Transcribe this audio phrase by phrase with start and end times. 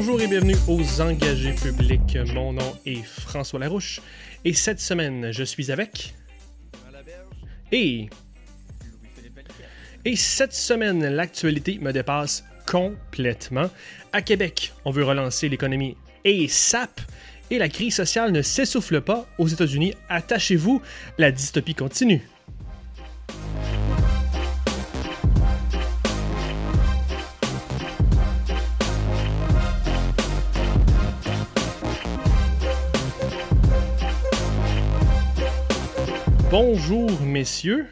[0.00, 2.16] Bonjour et bienvenue aux engagés publics.
[2.32, 4.00] Mon nom est François Larouche
[4.44, 6.14] et cette semaine, je suis avec.
[7.72, 8.08] Et.
[10.04, 13.68] Et cette semaine, l'actualité me dépasse complètement.
[14.12, 17.00] À Québec, on veut relancer l'économie et SAP.
[17.50, 19.26] Et la crise sociale ne s'essouffle pas.
[19.36, 20.80] Aux États-Unis, attachez-vous,
[21.18, 22.22] la dystopie continue.
[36.50, 37.86] Bonjour messieurs,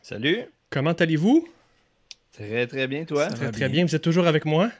[0.00, 0.40] Salut.
[0.70, 1.46] comment allez-vous?
[2.32, 3.26] Très très bien toi?
[3.26, 4.70] Très très bien, vous êtes toujours avec moi?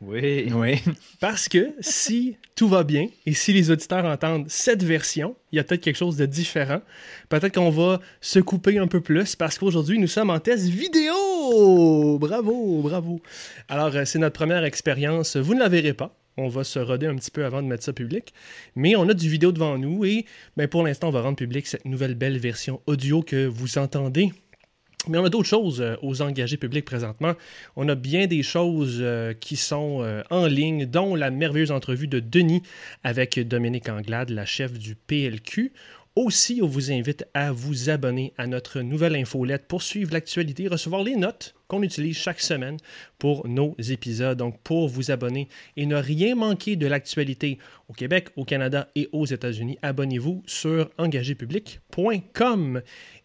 [0.00, 0.50] Oui.
[0.54, 0.80] Oui.
[1.20, 5.58] Parce que si tout va bien et si les auditeurs entendent cette version, il y
[5.58, 6.80] a peut-être quelque chose de différent.
[7.28, 12.18] Peut-être qu'on va se couper un peu plus parce qu'aujourd'hui, nous sommes en test vidéo.
[12.18, 13.20] Bravo, bravo.
[13.68, 15.36] Alors, euh, c'est notre première expérience.
[15.36, 16.16] Vous ne la verrez pas.
[16.36, 18.32] On va se roder un petit peu avant de mettre ça public.
[18.76, 21.66] Mais on a du vidéo devant nous et ben, pour l'instant, on va rendre public
[21.66, 24.32] cette nouvelle belle version audio que vous entendez.
[25.08, 27.32] Mais on a d'autres choses euh, aux engagés publics présentement.
[27.74, 32.06] On a bien des choses euh, qui sont euh, en ligne, dont la merveilleuse entrevue
[32.06, 32.62] de Denis
[33.02, 35.72] avec Dominique Anglade, la chef du PLQ.
[36.16, 41.02] Aussi, on vous invite à vous abonner à notre nouvelle infolette pour suivre l'actualité, recevoir
[41.02, 42.76] les notes qu'on utilise chaque semaine
[43.18, 44.36] pour nos épisodes.
[44.36, 49.08] Donc, pour vous abonner et ne rien manquer de l'actualité au Québec, au Canada et
[49.12, 52.82] aux États-Unis, abonnez-vous sur engagépublic.com.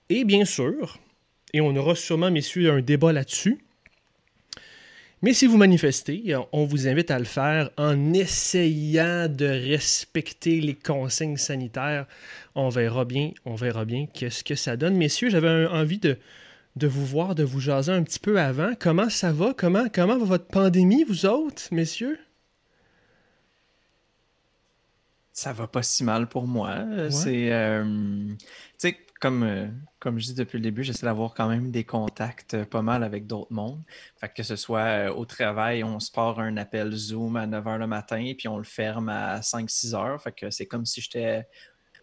[0.10, 1.00] Et bien sûr,
[1.54, 3.58] et on aura sûrement, messieurs, un débat là-dessus.
[5.24, 10.76] Mais si vous manifestez, on vous invite à le faire en essayant de respecter les
[10.76, 12.06] consignes sanitaires.
[12.54, 14.96] On verra bien, on verra bien qu'est-ce que ça donne.
[14.98, 16.20] Messieurs, j'avais envie de,
[16.76, 18.74] de vous voir, de vous jaser un petit peu avant.
[18.80, 19.54] Comment ça va?
[19.58, 22.20] Comment, comment va votre pandémie, vous autres, messieurs?
[25.32, 26.86] Ça va pas si mal pour moi.
[27.10, 27.52] C'est.
[27.52, 27.84] euh,
[28.38, 28.46] tu
[28.78, 29.68] sais, comme, euh,
[30.00, 33.04] comme je dis depuis le début, j'essaie d'avoir quand même des contacts euh, pas mal
[33.04, 33.82] avec d'autres mondes.
[34.20, 37.48] Fait que, que ce soit euh, au travail, on se part un appel Zoom à
[37.48, 40.20] 9 h le matin, puis on le ferme à 5-6 h.
[40.20, 41.48] Fait que c'est comme si j'étais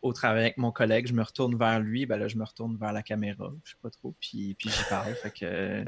[0.02, 2.76] au travail avec mon collègue, je me retourne vers lui, ben là, je me retourne
[2.76, 5.14] vers la caméra, je sais pas trop, puis, puis j'y parle.
[5.14, 5.84] Fait que,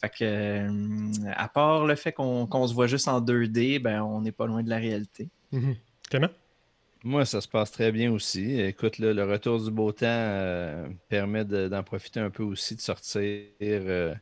[0.00, 4.02] fait que euh, à part le fait qu'on qu'on se voit juste en 2D, ben
[4.02, 5.28] on n'est pas loin de la réalité.
[6.08, 6.28] Clément?
[7.04, 8.60] Moi, ça se passe très bien aussi.
[8.60, 12.74] Écoute, là, le retour du beau temps euh, permet de- d'en profiter un peu aussi,
[12.74, 13.22] de sortir
[13.62, 14.12] euh,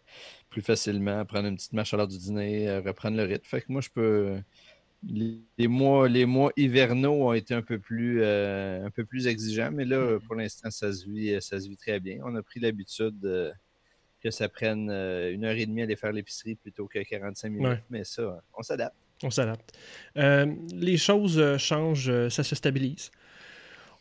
[0.50, 3.44] plus facilement, prendre une petite marche à l'heure du dîner, euh, reprendre le rythme.
[3.44, 4.36] Fait que moi, je peux.
[5.06, 9.70] Les, mois, les mois hivernaux ont été un peu plus, euh, un peu plus exigeants,
[9.70, 12.20] mais là, pour l'instant, ça se vit, ça se vit très bien.
[12.24, 13.52] On a pris l'habitude euh,
[14.22, 17.48] que ça prenne euh, une heure et demie à aller faire l'épicerie plutôt que 45
[17.50, 17.68] minutes.
[17.68, 17.82] Ouais.
[17.90, 18.96] Mais ça, on s'adapte.
[19.22, 19.72] On s'adapte.
[20.16, 23.10] Euh, les choses euh, changent, euh, ça se stabilise.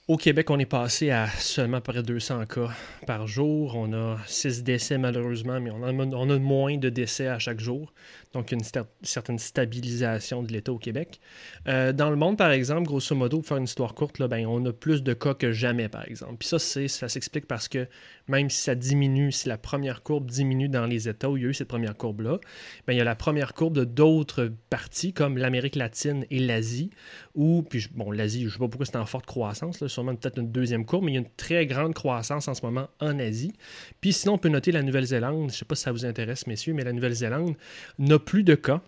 [0.08, 2.72] Au Québec, on est passé à seulement près de 200 cas
[3.08, 3.76] par jour.
[3.76, 7.62] On a 6 décès malheureusement, mais on a, on a moins de décès à chaque
[7.62, 7.94] jour.
[8.34, 11.20] Donc, une cer- certaine stabilisation de l'État au Québec.
[11.68, 14.46] Euh, dans le monde, par exemple, grosso modo, pour faire une histoire courte, là, ben,
[14.48, 16.36] on a plus de cas que jamais, par exemple.
[16.40, 17.88] Puis ça, ça s'explique parce que
[18.28, 21.46] même si ça diminue, si la première courbe diminue dans les États où il y
[21.46, 22.40] a eu cette première courbe-là,
[22.88, 26.90] ben, il y a la première courbe de d'autres parties comme l'Amérique latine et l'Asie,
[27.36, 30.16] où, puis bon, l'Asie, je ne sais pas pourquoi c'est en forte croissance, là, sûrement
[30.16, 32.90] peut-être une deuxième courbe, mais il y a une très grande croissance en ce moment
[33.00, 33.54] en Asie.
[34.02, 36.48] Puis sinon, on peut noter la Nouvelle-Zélande, je ne sais pas si ça vous intéresse,
[36.48, 37.56] messieurs, mais la Nouvelle-Zélande
[38.00, 38.82] n'a plus de cas.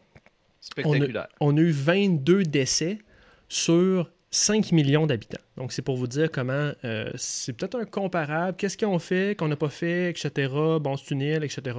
[0.61, 1.27] Spectaculaire.
[1.39, 2.97] On a eu 22 décès
[3.47, 5.41] sur 5 millions d'habitants.
[5.55, 8.57] Donc, c'est pour vous dire comment euh, c'est peut-être un comparable.
[8.57, 10.51] Qu'est-ce qu'ils ont fait, qu'on n'a pas fait, etc.
[10.81, 11.77] Bon, c'est une île, etc.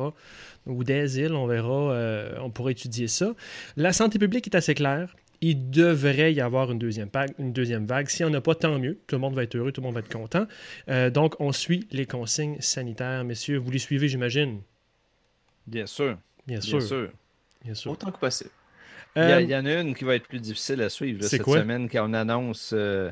[0.67, 1.93] Ou des îles, on verra.
[1.93, 3.35] euh, on pourra étudier ça.
[3.77, 5.15] La santé publique est assez claire.
[5.43, 7.33] Il devrait y avoir une deuxième vague.
[7.39, 8.09] Une deuxième vague.
[8.09, 8.99] S'il n'y en a pas, tant mieux.
[9.07, 10.47] Tout le monde va être heureux, tout le monde va être content.
[10.89, 13.23] Euh, donc, on suit les consignes sanitaires.
[13.25, 14.61] Messieurs, vous les suivez, j'imagine?
[15.67, 16.17] Bien sûr.
[16.47, 17.11] Bien Bien sûr.
[17.65, 17.91] Bien sûr.
[17.93, 18.51] Autant que possible.
[19.17, 20.89] Il y, a- Euh, il y en a une qui va être plus difficile à
[20.91, 21.59] suivre là, cette quoi?
[21.59, 23.11] semaine quand on annonce euh,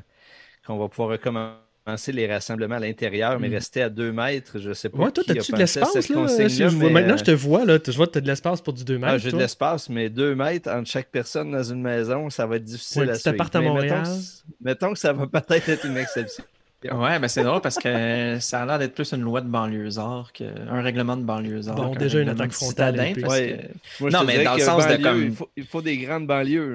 [0.67, 3.53] qu'on va pouvoir recommencer les rassemblements à l'intérieur, mais Mm.
[3.55, 4.59] rester à deux mètres.
[4.59, 4.99] Je sais pas.
[4.99, 6.15] Ouais, toi, qui a t'as-tu de l'espace, là?
[6.15, 7.79] consigne-là, Si je vois- mais, Maintenant, euh, je te vois, là.
[7.87, 9.13] Je vois que t'as de l'espace pour du 2 mètres.
[9.15, 12.57] ah, J'ai de l'espace, mais deux mètres entre chaque personne dans une maison, ça va
[12.57, 13.37] être difficile Ouais, à suivre.
[13.53, 13.99] à Montréal.
[14.03, 14.21] Mettons,
[14.61, 16.45] mettons que ça va peut-être être une exception.
[16.93, 20.33] Ouais, ben c'est drôle parce que ça a l'air d'être plus une loi de banlieusard
[20.33, 21.75] qu'un règlement de banlieusard.
[21.77, 23.13] Bon, déjà une attaque de frontale Ouais.
[23.15, 26.27] que- Moi, Non, mais dans le sens de comme- il, faut, il faut des grandes
[26.27, 26.75] banlieues.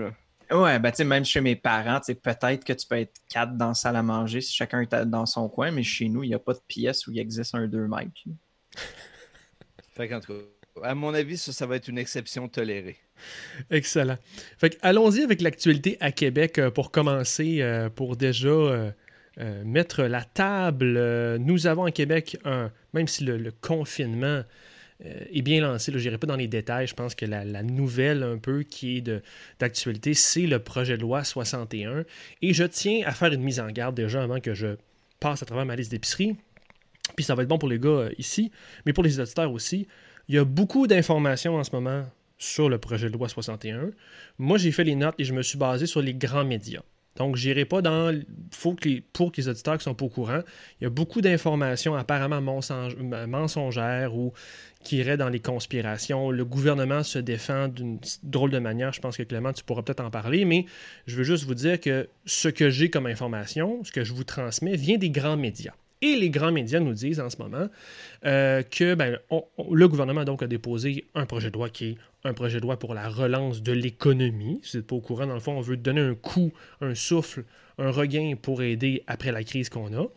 [0.49, 0.57] là.
[0.57, 3.13] Ouais, ben tu sais, même chez mes parents, tu sais, peut-être que tu peux être
[3.29, 6.23] quatre dans la salle à manger si chacun est dans son coin, mais chez nous,
[6.23, 8.09] il n'y a pas de pièce où il existe un 2 mètres.
[8.25, 8.33] là.
[9.95, 10.39] Fait qu'en tout cas,
[10.89, 12.97] à mon avis, ça, ça va être une exception tolérée.
[13.69, 14.17] Excellent.
[14.57, 18.47] Fait allons-y avec l'actualité à Québec euh, pour commencer, euh, pour déjà
[19.39, 21.37] euh, mettre la table.
[21.37, 24.43] Nous avons à Québec un, même si le, confinement
[25.01, 28.21] est bien lancé, je n'irai pas dans les détails, je pense que la, la nouvelle
[28.21, 29.21] un peu qui est
[29.57, 32.03] d'actualité, c'est le projet de loi 61.
[32.41, 34.75] Et je tiens à faire une mise en garde déjà avant que je
[35.21, 36.35] passe à travers ma liste d'épicerie.
[37.15, 38.51] Puis ça va être bon pour les gars ici,
[38.85, 39.87] mais pour les auditeurs aussi.
[40.27, 42.05] Il y a beaucoup d'informations en ce moment
[42.37, 43.91] sur le projet de loi 61.
[44.37, 46.81] Moi, j'ai fait les notes et je me suis basé sur les grands médias.
[47.15, 48.17] Donc, je n'irai pas dans.
[48.51, 50.41] Faut que les, pour que les auditeurs qui sont pas au courant,
[50.79, 54.33] il y a beaucoup d'informations apparemment mensongères ou
[54.83, 56.31] qui iraient dans les conspirations.
[56.31, 58.93] Le gouvernement se défend d'une drôle de manière.
[58.93, 60.65] Je pense que Clément, tu pourras peut-être en parler, mais
[61.07, 64.23] je veux juste vous dire que ce que j'ai comme information, ce que je vous
[64.23, 65.73] transmets, vient des grands médias.
[66.01, 67.67] Et les grands médias nous disent en ce moment
[68.25, 69.19] euh, que ben,
[69.71, 72.79] le gouvernement donc a déposé un projet de loi qui est un projet de loi
[72.79, 74.61] pour la relance de l'économie.
[74.63, 76.95] Si vous n'êtes pas au courant, dans le fond, on veut donner un coup, un
[76.95, 77.43] souffle,
[77.77, 80.07] un regain pour aider après la crise qu'on a.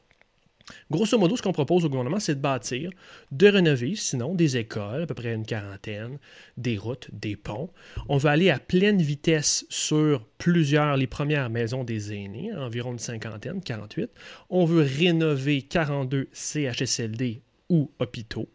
[0.90, 2.90] Grosso modo, ce qu'on propose au gouvernement, c'est de bâtir,
[3.30, 6.18] de rénover, sinon, des écoles, à peu près une quarantaine,
[6.56, 7.70] des routes, des ponts.
[8.08, 12.98] On va aller à pleine vitesse sur plusieurs, les premières maisons des aînés, environ une
[12.98, 14.10] cinquantaine, 48.
[14.50, 18.48] On veut rénover 42 CHSLD ou hôpitaux.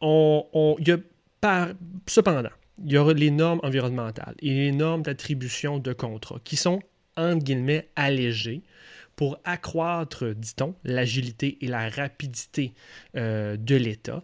[0.00, 0.76] On,
[1.40, 1.68] par,
[2.06, 2.50] cependant,
[2.84, 6.80] il y aura les normes environnementales et les normes d'attribution de contrats qui sont,
[7.16, 8.62] entre guillemets, allégées
[9.16, 12.74] pour accroître, dit-on, l'agilité et la rapidité
[13.16, 14.22] euh, de l'État.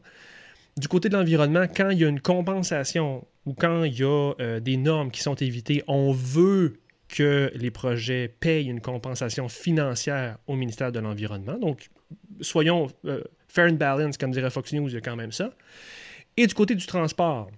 [0.76, 4.34] Du côté de l'environnement, quand il y a une compensation ou quand il y a
[4.40, 6.74] euh, des normes qui sont évitées, on veut
[7.08, 11.58] que les projets payent une compensation financière au ministère de l'Environnement.
[11.58, 11.90] Donc,
[12.40, 15.54] soyons euh, fair and balance, comme dirait Fox News, il y a quand même ça.
[16.36, 17.50] Et du côté du transport,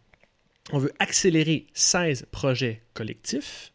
[0.72, 3.72] on veut accélérer 16 projets collectifs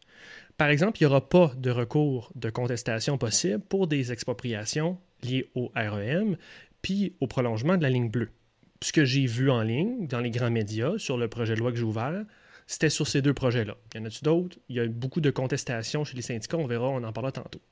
[0.60, 5.48] par exemple, il n'y aura pas de recours de contestation possible pour des expropriations liées
[5.54, 6.36] au REM,
[6.82, 8.28] puis au prolongement de la ligne bleue.
[8.82, 11.70] Ce que j'ai vu en ligne, dans les grands médias, sur le projet de loi
[11.70, 12.26] que j'ai ouvert,
[12.66, 13.74] c'était sur ces deux projets-là.
[13.94, 14.58] Il y en a-tu d'autres?
[14.68, 17.62] Il y a beaucoup de contestations chez les syndicats, on verra, on en parlera tantôt.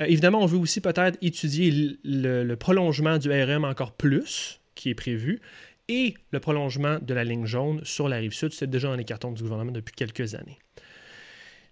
[0.00, 4.94] Euh, évidemment, on veut aussi peut-être étudier le, prolongement du REM encore plus, qui est
[4.94, 5.42] prévu,
[5.88, 8.54] et le prolongement de la ligne jaune sur la rive sud.
[8.54, 10.56] C'est déjà dans les cartons du gouvernement depuis quelques années.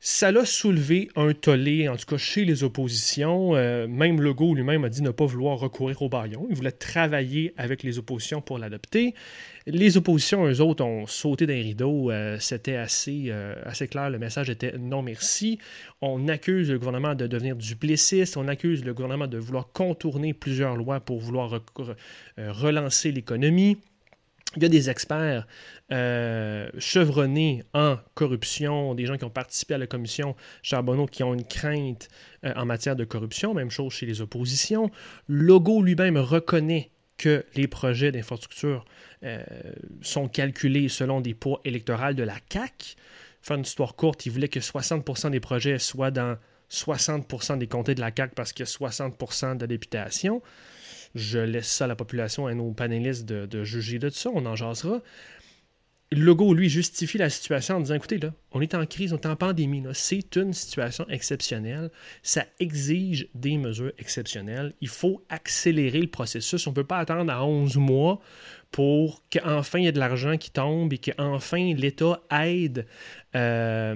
[0.02, 3.55] Ça l'a soulevé un tollé, en tout cas chez les oppositions.
[3.55, 6.47] Euh, même Legault lui-même a dit ne pas vouloir recourir au baillon.
[6.49, 9.14] Il voulait travailler avec les oppositions pour l'adopter.
[9.67, 12.11] Les oppositions, eux autres, ont sauté d'un rideau.
[12.11, 14.08] Euh, c'était assez, euh, assez clair.
[14.08, 15.58] Le message était non merci.
[16.00, 18.38] On accuse le gouvernement de devenir dupliciste.
[18.38, 21.61] On accuse le gouvernement de vouloir contourner plusieurs lois pour vouloir
[22.38, 23.76] relancer l'économie.
[24.56, 25.47] Il y a des experts
[25.93, 31.35] euh, chevronnés en corruption, des gens qui ont participé à la commission Charbonneau qui ont
[31.35, 32.08] une crainte
[32.44, 34.91] euh, en matière de corruption, même chose chez les oppositions.
[35.29, 38.85] Logo lui-même reconnaît que les projets d'infrastructure
[39.23, 39.44] euh,
[40.00, 42.97] sont calculés selon des poids électoraux de la CAC.
[43.43, 46.37] Faire une histoire courte, il voulait que 60% des projets soient dans
[46.70, 50.42] 60% des comtés de la CAC parce qu'il y a 60% de députation.
[51.14, 54.47] Je laisse ça à la population et à nos panélistes de, juger de ça, on
[54.47, 55.00] en jasera.
[56.12, 59.26] Legault, lui, justifie la situation en disant écoutez, là, on est en crise, on est
[59.26, 61.90] en pandémie, c'est une situation exceptionnelle,
[62.25, 64.75] ça exige des mesures exceptionnelles.
[64.81, 66.67] Il faut accélérer le processus.
[66.67, 68.21] On ne peut pas attendre à 11 mois
[68.73, 72.87] pour qu'enfin il y ait de l'argent qui tombe et qu'enfin l'État aide
[73.37, 73.95] euh,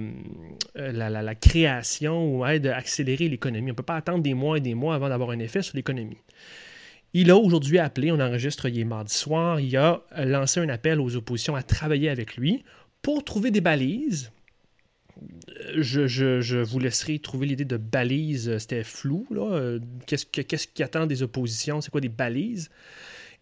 [0.75, 3.71] la, la, création ou aide à accélérer l'économie.
[3.71, 5.75] On ne peut pas attendre des mois et des mois avant d'avoir un effet sur
[5.75, 6.17] l'économie.
[7.17, 11.15] Il a aujourd'hui appelé, on enregistre hier mardi soir, il a lancé un appel aux
[11.15, 12.65] oppositions à travailler avec lui
[13.01, 14.33] pour trouver des balises.
[15.77, 19.25] Je, vous laisserai trouver l'idée de balises, c'était flou.
[20.05, 21.79] Qu'est-ce, qu'est-ce qui attend des oppositions?
[21.79, 22.69] C'est quoi des balises?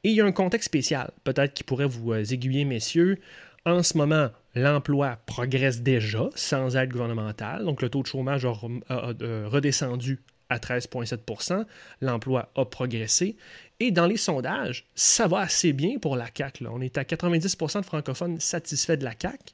[0.04, 3.18] Et il y a un contexte spécial, peut-être qui pourrait vous euh, aiguiller, messieurs.
[3.66, 8.54] En ce moment, l'emploi progresse déjà sans aide gouvernementale, donc le taux de chômage a
[9.48, 10.20] redescendu
[10.50, 11.66] à 13,7%
[12.02, 13.38] L'emploi a progressé.
[13.80, 16.68] Et dans les sondages, ça va assez bien pour la CAQ.
[16.68, 19.54] On est à 90% de francophones satisfaits de la CAQ.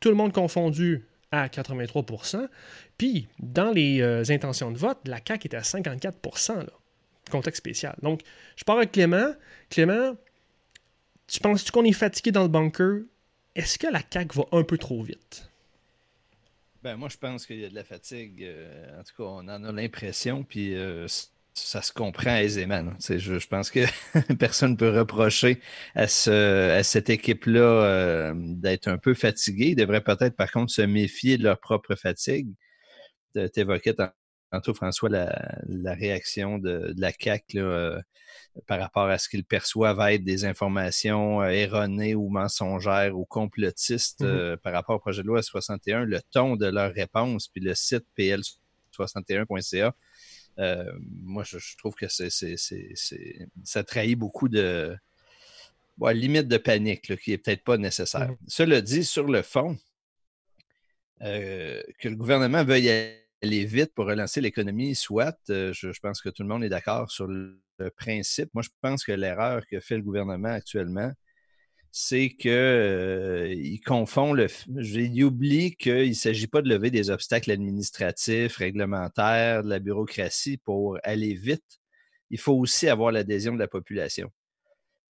[0.00, 2.48] Tout le monde confondu à 83%
[2.96, 6.66] Puis, dans les euh, intentions de vote, la CAQ est à 54%
[7.30, 7.96] Contexte spécial.
[8.02, 8.20] Donc,
[8.54, 9.34] je parle avec Clément.
[9.68, 10.16] Clément,
[11.26, 13.00] tu penses-tu qu'on est fatigué dans le bunker?
[13.56, 15.50] Est-ce que la CAQ va un peu trop vite?
[16.86, 18.44] Ben, moi, je pense qu'il y a de la fatigue.
[18.44, 20.44] Euh, en tout cas, on en a l'impression.
[20.44, 21.08] Puis, euh,
[21.52, 22.92] ça se comprend aisément.
[23.00, 23.80] Je, je, pense que
[24.38, 25.60] personne ne peut reprocher
[25.96, 29.70] à, ce, à cette équipe-là euh, d'être un peu fatiguée.
[29.70, 32.54] Ils devraient peut-être, par contre, se méfier de leur propre fatigue.
[33.34, 33.94] Tu évoquais
[34.50, 38.00] tantôt, François, la, la réaction de, de, la CAQ euh,
[38.66, 44.22] par rapport à ce qu'ils perçoivent être des informations euh, erronées ou mensongères ou complotistes
[44.22, 44.56] mm-hmm.
[44.58, 46.04] par rapport au projet de loi 61.
[46.04, 49.94] Le ton de leur réponse, puis le site pl61.ca
[50.58, 50.90] euh,
[51.22, 52.30] moi, je, trouve que c'est,
[53.64, 54.96] ça trahit beaucoup de
[56.00, 58.30] limite de panique qui n'est peut-être pas nécessaire.
[58.30, 58.48] Mm-hmm.
[58.48, 59.76] Cela dit, sur le fond,
[61.22, 62.90] euh, que le gouvernement veuille
[63.42, 67.10] aller vite pour relancer l'économie, soit, euh, je, pense que tout le monde est d'accord
[67.10, 67.60] sur le
[67.96, 68.50] principe.
[68.54, 71.12] Moi, je pense que l'erreur que fait le gouvernement actuellement,
[71.98, 74.48] c'est qu'il euh, confond le.
[74.68, 80.58] Il oublie qu'il ne s'agit pas de lever des obstacles administratifs, réglementaires, de la bureaucratie
[80.58, 81.80] pour aller vite.
[82.28, 84.30] Il faut aussi avoir l'adhésion de la population.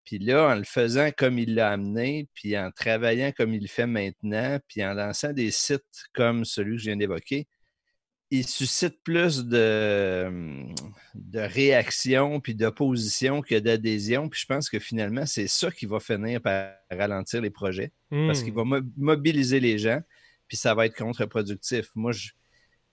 [0.04, 3.68] Puis là, en le faisant comme il l'a amené, puis en travaillant comme il le
[3.68, 5.82] fait maintenant, puis en lançant des sites
[6.14, 7.48] comme celui que je viens d'évoquer,
[8.30, 10.64] il suscite plus de,
[11.14, 14.28] de réaction puis d'opposition que d'adhésion.
[14.28, 18.42] Puis je pense que finalement, c'est ça qui va finir par ralentir les projets parce
[18.42, 18.70] qu'il hmm.
[18.70, 20.00] va mobiliser les gens
[20.48, 21.90] puis ça va être contre-productif.
[21.94, 22.12] Moi,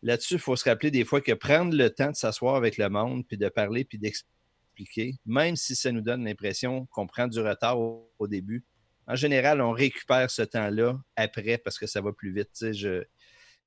[0.01, 2.89] là-dessus, il faut se rappeler des fois que prendre le temps de s'asseoir avec le
[2.89, 7.39] monde puis de parler puis d'expliquer, même si ça nous donne l'impression qu'on prend du
[7.39, 8.63] retard au, début,
[9.07, 12.71] en général, on récupère ce temps-là après parce que ça va plus vite.
[12.71, 13.03] Je,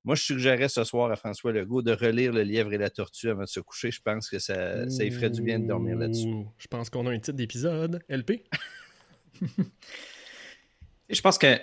[0.07, 3.29] moi, je suggérerais ce soir à François Legault de relire Le lièvre et la tortue
[3.29, 3.91] avant de se coucher.
[3.91, 6.47] Je pense que ça, ça ferait du bien de dormir là-dessus.
[6.59, 8.01] Je pense qu'on a un titre d'épisode.
[8.09, 8.45] LP?
[11.11, 11.59] je pense que.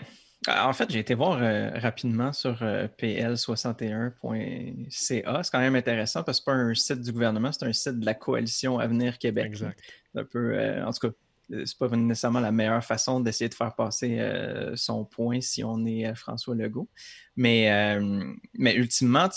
[0.45, 4.83] En fait, j'ai été voir euh, rapidement sur euh, pl61.ca.
[4.89, 7.71] C'est quand même intéressant parce que ce n'est pas un site du gouvernement, c'est un
[7.71, 9.45] site de la coalition Avenir Québec.
[9.45, 9.79] Exact.
[10.15, 11.13] Un peu, euh, en tout cas,
[11.49, 15.85] c'est pas nécessairement la meilleure façon d'essayer de faire passer euh, son point si on
[15.85, 16.89] est euh, François Legault.
[17.35, 17.99] Mais,
[18.53, 19.27] mais ultimement,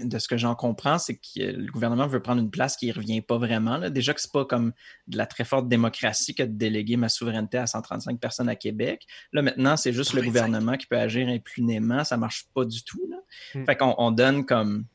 [0.00, 2.94] de ce que j'en comprends, c'est que le gouvernement veut prendre une place qui ne
[2.94, 3.78] revient pas vraiment.
[3.90, 4.72] Déjà que ce n'est pas comme
[5.06, 9.06] de la très forte démocratie que de déléguer ma souveraineté à 135 personnes à Québec.
[9.32, 12.02] Là, maintenant, c'est juste le gouvernement qui peut agir impunément.
[12.02, 13.08] Ça ne marche pas du tout.
[13.08, 13.18] Là.
[13.54, 13.64] Hmm.
[13.66, 14.86] Fait qu'on on donne comme,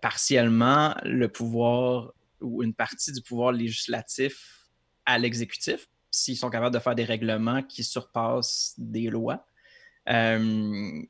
[0.00, 4.59] partiellement le pouvoir ou une partie du pouvoir législatif
[5.10, 9.46] à l'exécutif s'ils sont capables de faire des règlements qui surpassent des lois.
[10.08, 11.02] Euh,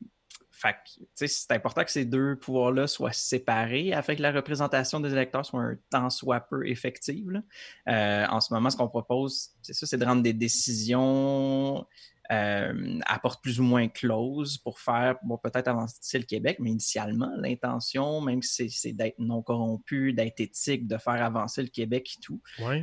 [1.15, 5.61] c'est important que ces deux pouvoirs-là soient séparés afin que la représentation des électeurs soit
[5.61, 7.43] un tant soit peu effective.
[7.89, 11.87] Euh, en ce moment, ce qu'on propose, c'est ça, c'est de rendre des décisions
[12.31, 17.33] euh, apporte plus ou moins close pour faire, bon, peut-être avancer le Québec, mais initialement,
[17.37, 22.21] l'intention, même si c'est d'être non corrompu, d'être éthique, de faire avancer le Québec et
[22.21, 22.41] tout.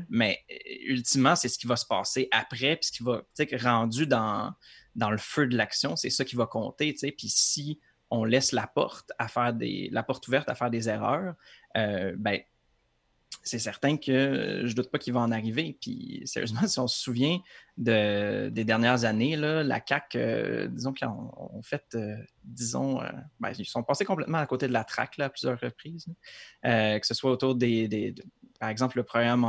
[0.10, 0.56] Mais euh,
[0.88, 4.06] ultimement, c'est ce qui va se passer après, puis ce qui va, tu sais, rendu
[4.06, 4.54] dans,
[4.96, 7.12] dans le feu de l'action, c'est ça qui va compter, tu sais.
[7.12, 10.90] Puis si on laisse la porte à faire des, la porte ouverte à faire des
[10.90, 11.36] erreurs,
[11.78, 12.40] euh, ben,
[13.48, 15.78] c'est certain que je doute pas qu'il va en arriver.
[15.82, 17.40] Puis sérieusement, si on se souvient
[17.78, 23.10] de, des dernières années, là, la CAC, euh, disons qu'ils ont, fait, euh, disons, euh,
[23.40, 26.06] ben, ils sont passés complètement à côté de la traque à plusieurs reprises.
[26.64, 28.16] que ce soit autour des,
[28.60, 29.46] par exemple, le programme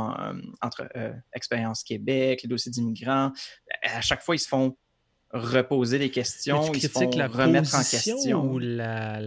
[0.61, 0.89] entre
[1.33, 3.31] Expérience Québec, les dossiers d'immigrants.
[3.83, 4.77] À chaque fois, ils se font
[5.31, 8.43] reposer des questions, ils se font la remettre en question.
[8.43, 9.19] Ou la,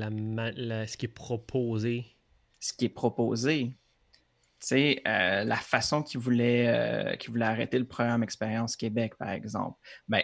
[0.86, 2.06] ce qui est proposé?
[2.60, 3.76] Ce qui est proposé
[4.66, 9.78] sais, euh, la façon qu'ils voulaient, euh, voulait arrêter le programme Expérience Québec, par exemple,
[10.08, 10.22] ben,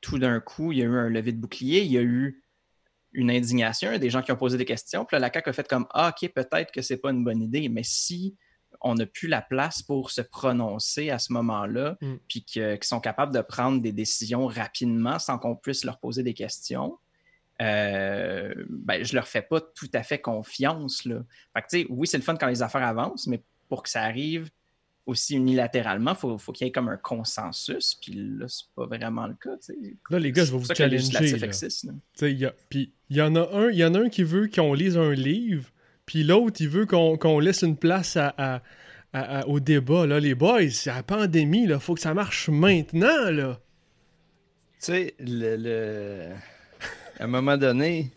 [0.00, 2.42] tout d'un coup, il y a eu un lever de bouclier, il y a eu
[3.12, 5.68] une indignation, des gens qui ont posé des questions, puis là, la CAQ a fait
[5.68, 8.36] comme Ah, OK, peut-être que ce n'est pas une bonne idée, mais si
[8.80, 12.14] on n'a plus la place pour se prononcer à ce moment-là, mm.
[12.28, 16.34] puis qu'ils sont capables de prendre des décisions rapidement sans qu'on puisse leur poser des
[16.34, 16.98] questions,
[17.60, 21.04] euh, ben, je leur fais pas tout à fait confiance.
[21.04, 21.22] Là.
[21.54, 24.50] Fait que, oui, c'est le fun quand les affaires avancent, mais pour que ça arrive
[25.06, 27.96] aussi unilatéralement, il faut, faut qu'il y ait comme un consensus.
[28.00, 29.56] Puis là, c'est pas vraiment le cas.
[30.10, 31.38] Là, les gars, je vais vous challenger.
[32.68, 34.96] Puis il y en a un, il y en a un qui veut qu'on lise
[34.96, 35.70] un livre,
[36.06, 38.62] puis l'autre, il veut qu'on laisse une place à,
[39.46, 40.06] au débat.
[40.06, 43.30] Là, les boys, c'est la pandémie, il faut que ça marche maintenant.
[43.30, 43.60] là.
[44.80, 46.30] Tu sais, le,
[47.18, 48.10] à un moment donné,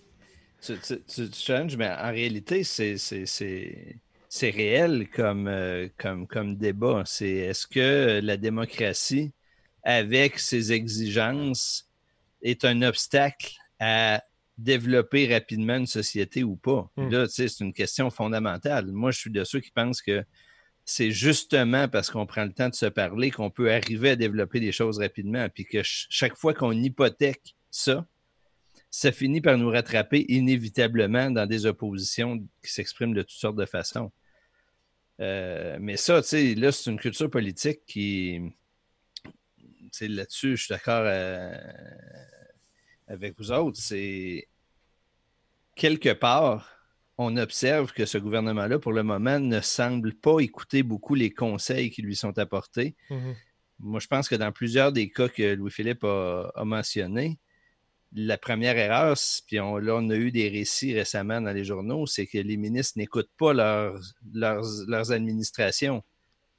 [0.62, 2.96] tu, tu, tu, challenges, mais en réalité, c'est
[4.36, 7.04] c'est réel comme, euh, comme, comme débat.
[7.06, 9.32] C'est est-ce que la démocratie,
[9.84, 11.88] avec ses exigences,
[12.42, 14.24] est un obstacle à
[14.58, 16.90] développer rapidement une société ou pas?
[16.98, 17.10] Hmm.
[17.10, 18.88] Là, c'est une question fondamentale.
[18.88, 20.26] Moi, je suis de ceux qui pensent que
[20.84, 24.60] c'est justement parce qu'on prend le temps de se parler qu'on peut arriver à développer
[24.60, 28.08] des choses rapidement, puis que chaque fois qu'on hypothèque ça,
[28.90, 33.66] ça finit par nous rattraper inévitablement dans des oppositions qui s'expriment de toutes sortes de
[33.66, 34.12] façons.
[35.20, 38.42] Euh, mais ça, tu sais, là, c'est une culture politique qui.
[40.02, 41.56] Là-dessus, je suis d'accord euh,
[43.08, 43.80] avec vous autres.
[43.80, 44.48] C'est.
[45.76, 46.74] Quelque part,
[47.18, 51.90] on observe que ce gouvernement-là, pour le moment, ne semble pas écouter beaucoup les conseils
[51.92, 52.96] qui lui sont apportés.
[53.10, 53.36] Mm-hmm.
[53.80, 57.38] Moi, je pense que dans plusieurs des cas que Louis-Philippe a, mentionnés,
[58.16, 59.18] la première erreur,
[59.48, 62.58] puis on, là, on a eu des récits récemment dans les journaux, c'est que les
[62.58, 66.04] ministres n'écoutent pas leurs, administrations.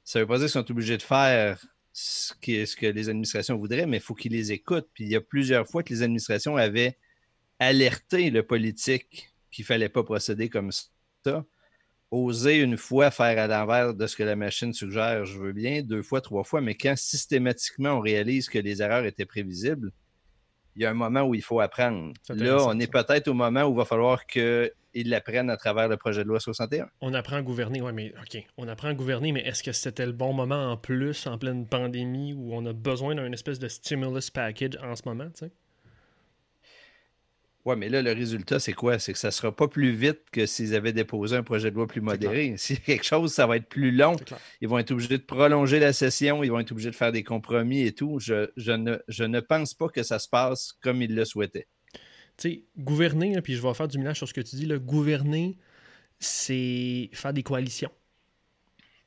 [0.03, 3.09] Ça ne veut pas dire qu'ils sont obligés de faire ce que, ce que les
[3.09, 4.89] administrations voudraient, mais il faut qu'ils les écoutent.
[4.93, 6.97] Puis il y a plusieurs fois que les administrations avaient
[7.59, 11.45] alerté le politique qu'il ne fallait pas procéder comme ça.
[12.11, 15.81] Oser une fois faire à l'envers de ce que la machine suggère, je veux bien,
[15.81, 19.91] deux fois, trois fois, mais quand systématiquement on réalise que les erreurs étaient prévisibles,
[20.75, 22.13] il y a un moment où il faut apprendre.
[22.29, 25.97] Là, on est peut-être au moment où il va falloir qu'ils l'apprennent à travers le
[25.97, 26.87] projet de loi 61.
[27.01, 28.43] On apprend à gouverner, oui, mais OK.
[28.57, 31.67] On apprend à gouverner, mais est-ce que c'était le bon moment en plus, en pleine
[31.67, 35.51] pandémie, où on a besoin d'un espèce de stimulus package en ce moment, tu sais?
[37.65, 38.99] Oui, mais là, le résultat, c'est quoi?
[38.99, 41.75] C'est que ça ne sera pas plus vite que s'ils avaient déposé un projet de
[41.75, 42.53] loi plus modéré.
[42.69, 44.15] A quelque chose, ça va être plus long.
[44.61, 47.23] Ils vont être obligés de prolonger la session, ils vont être obligés de faire des
[47.23, 48.19] compromis et tout.
[48.19, 51.67] Je, ne, je ne pense pas que ça se passe comme ils le souhaitaient.
[52.37, 54.77] Tu sais, gouverner, puis je vais faire du ménage sur ce que tu dis, là,
[54.77, 55.57] gouverner,
[56.19, 57.91] c'est faire des coalitions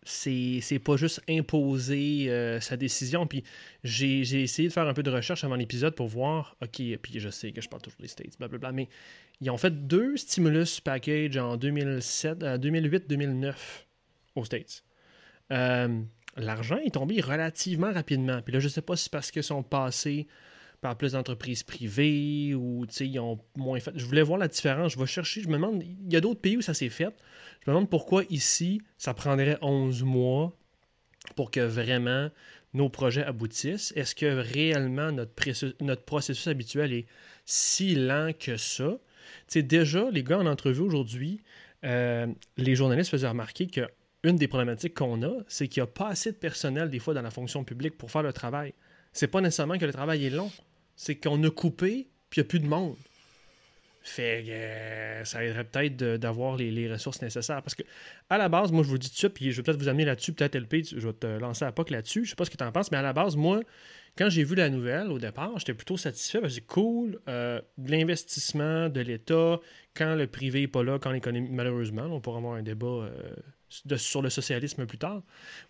[0.08, 3.26] c'est pas juste imposer euh, sa décision.
[3.26, 3.44] Puis
[3.84, 7.28] j'ai essayé de faire un peu de recherche avant l'épisode pour voir, OK, puis je
[7.28, 8.88] sais que je parle toujours des States, blablabla, mais
[9.40, 13.52] ils ont fait deux stimulus package en 2007, 2008-2009 euh,
[14.34, 14.84] aux States.
[15.52, 16.00] Euh,
[16.36, 18.40] l'argent est tombé relativement rapidement.
[18.42, 20.26] Puis là, je sais pas si c'est parce qu'ils sont passés
[20.80, 23.92] par plus d'entreprises privées ou ils ont moins fait.
[23.96, 24.92] Je voulais voir la différence.
[24.92, 25.42] Je vais chercher.
[25.42, 27.08] Je me demande, il y a d'autres pays où ça s'est fait.
[27.60, 30.56] Je me demande pourquoi ici, ça prendrait 11 mois
[31.34, 32.30] pour que vraiment
[32.74, 33.92] nos projets aboutissent.
[33.96, 35.32] Est-ce que réellement notre,
[35.82, 37.06] notre processus habituel est
[37.44, 38.98] si lent que ça?
[39.46, 41.40] sais, déjà, les gars en entrevue aujourd'hui,
[41.84, 43.88] euh, les journalistes faisaient remarquer que
[44.24, 47.14] une des problématiques qu'on a, c'est qu'il n'y a pas assez de personnel des fois
[47.14, 48.74] dans la fonction publique pour faire le travail.
[49.12, 50.50] C'est pas nécessairement que le travail est long,
[50.98, 52.96] c'est qu'on a coupé puis il n'y a plus de monde.
[54.02, 57.62] Fait que euh, ça aiderait peut-être d'avoir les, ressources nécessaires.
[57.62, 57.82] Parce que,
[58.30, 60.04] à la base, moi, je vous dis tout ça, puis je vais peut-être vous amener
[60.04, 62.24] là-dessus, peut-être LP, je vais te lancer à POC là-dessus.
[62.24, 63.60] Je sais pas ce que tu en penses, mais à la base, moi,
[64.16, 67.60] quand j'ai vu la nouvelle au départ, j'étais plutôt satisfait parce que c'est cool, euh,
[67.76, 69.60] de l'investissement de l'État,
[69.94, 73.10] quand le privé n'est pas là, quand l'économie, malheureusement, on pourra avoir un débat euh,
[73.68, 75.22] sur le socialisme plus tard,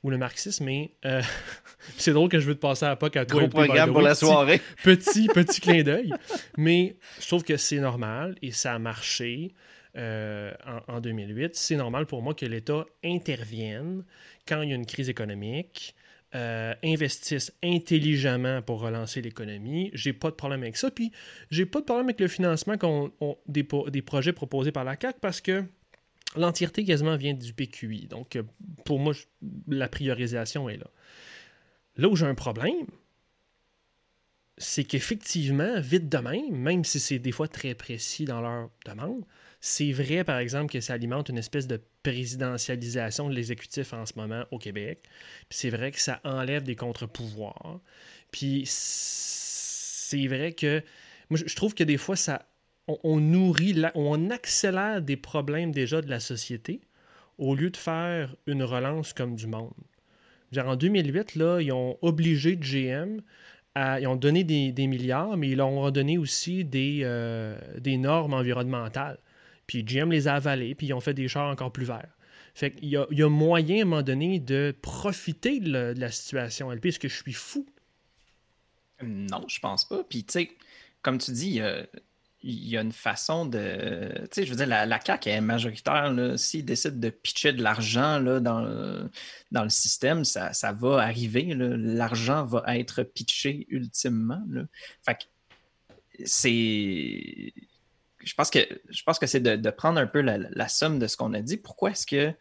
[0.03, 1.23] ou le marxisme, mais euh,
[1.97, 3.41] c'est drôle que je veux te passer à POC à toi.
[3.41, 4.61] Gros programme pour la soirée.
[4.83, 6.13] Petit, petit, clin d'œil.
[6.57, 9.53] Mais je trouve que c'est normal et ça a marché
[9.97, 10.53] euh,
[10.87, 11.55] en, 2008.
[11.55, 14.05] C'est normal pour moi que l'État intervienne
[14.47, 15.95] quand il y a une crise économique.
[16.35, 19.91] Euh, investisse intelligemment pour relancer l'économie.
[19.95, 20.91] J'ai pas de problème avec ça.
[20.91, 21.11] Puis
[21.51, 22.75] j'ai pas de problème avec le financement
[23.47, 25.65] des, des projets proposés par la CAC parce que
[26.37, 28.07] L'entièreté quasiment vient du PQI.
[28.07, 28.43] Donc, euh,
[28.85, 29.14] pour moi,
[29.67, 30.91] la priorisation est là.
[31.97, 32.87] Là où j'ai un problème,
[34.59, 39.25] c'est qu'effectivement, vite de même, si c'est des fois très précis dans leur demande,
[39.61, 44.12] c'est vrai, par exemple, que ça alimente une espèce de présidentialisation de l'exécutif en ce
[44.17, 45.05] moment au Québec.
[45.51, 47.81] C'est vrai que ça enlève des contre-pouvoirs.
[48.31, 50.83] Puis c'est vrai que
[51.31, 52.47] moi, je trouve que des fois, ça
[52.88, 56.81] on, nourrit, on accélère des problèmes déjà de la société
[57.38, 59.72] au lieu de faire une relance comme du monde.
[60.57, 63.20] en 2008, là, ils ont obligé GM
[63.74, 67.96] à, ils ont donné des, milliards, mais ils leur ont donné aussi des, euh, des
[67.96, 69.18] normes environnementales.
[69.66, 72.16] Puis GM les a avalées, puis ils ont fait des chars encore plus verts.
[72.55, 76.72] Fait qu'il il y a moyen à un moment donné de profiter de, la situation.
[76.72, 77.64] LP, est-ce que je suis fou?
[79.01, 80.03] Non, je pense pas.
[80.03, 80.51] Puis, tu sais,
[81.03, 81.61] comme tu dis,
[82.42, 84.11] il y a une façon de.
[84.14, 86.12] Tu sais, je veux dire, la, la CAQ est majoritaire.
[86.37, 91.55] S'ils décident de pitcher de l'argent dans, le, système, ça, va arriver.
[91.55, 94.42] L'argent va être pitché ultimement.
[95.05, 95.24] Fait que
[96.24, 97.53] c'est.
[98.20, 101.40] Je pense que, que c'est de, prendre un peu la, somme de ce qu'on a
[101.40, 101.57] dit.
[101.57, 102.37] Pourquoi est-ce qu'ils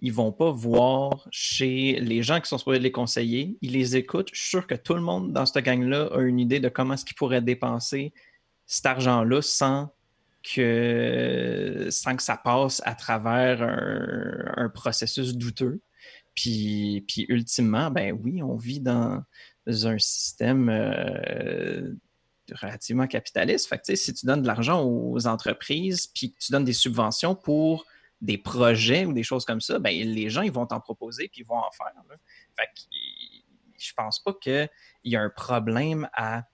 [0.00, 4.30] ne vont pas voir chez les gens qui sont supposés les conseiller, ils les écoutent.
[4.32, 6.94] Je suis sûr que tout le monde dans cette gang-là a une idée de comment
[6.94, 8.14] est-ce qu'ils pourraient dépenser
[8.66, 9.94] cet argent-là sans
[10.42, 15.80] que, sans que ça passe à travers un, processus douteux.
[16.34, 19.22] Puis, puis ultimement, ben oui, on vit dans
[19.66, 21.94] un système euh,
[22.52, 23.68] relativement capitaliste.
[23.68, 27.34] Fait que, si tu donnes de l'argent aux entreprises, puis que tu donnes des subventions
[27.34, 27.86] pour
[28.20, 31.42] des projets ou des choses comme ça, ben, les gens ils vont t'en proposer puis
[31.42, 31.92] ils vont en faire.
[32.08, 32.16] Là.
[32.56, 32.68] Fait
[33.78, 34.70] je pense pas qu'il
[35.04, 36.44] y a un problème à.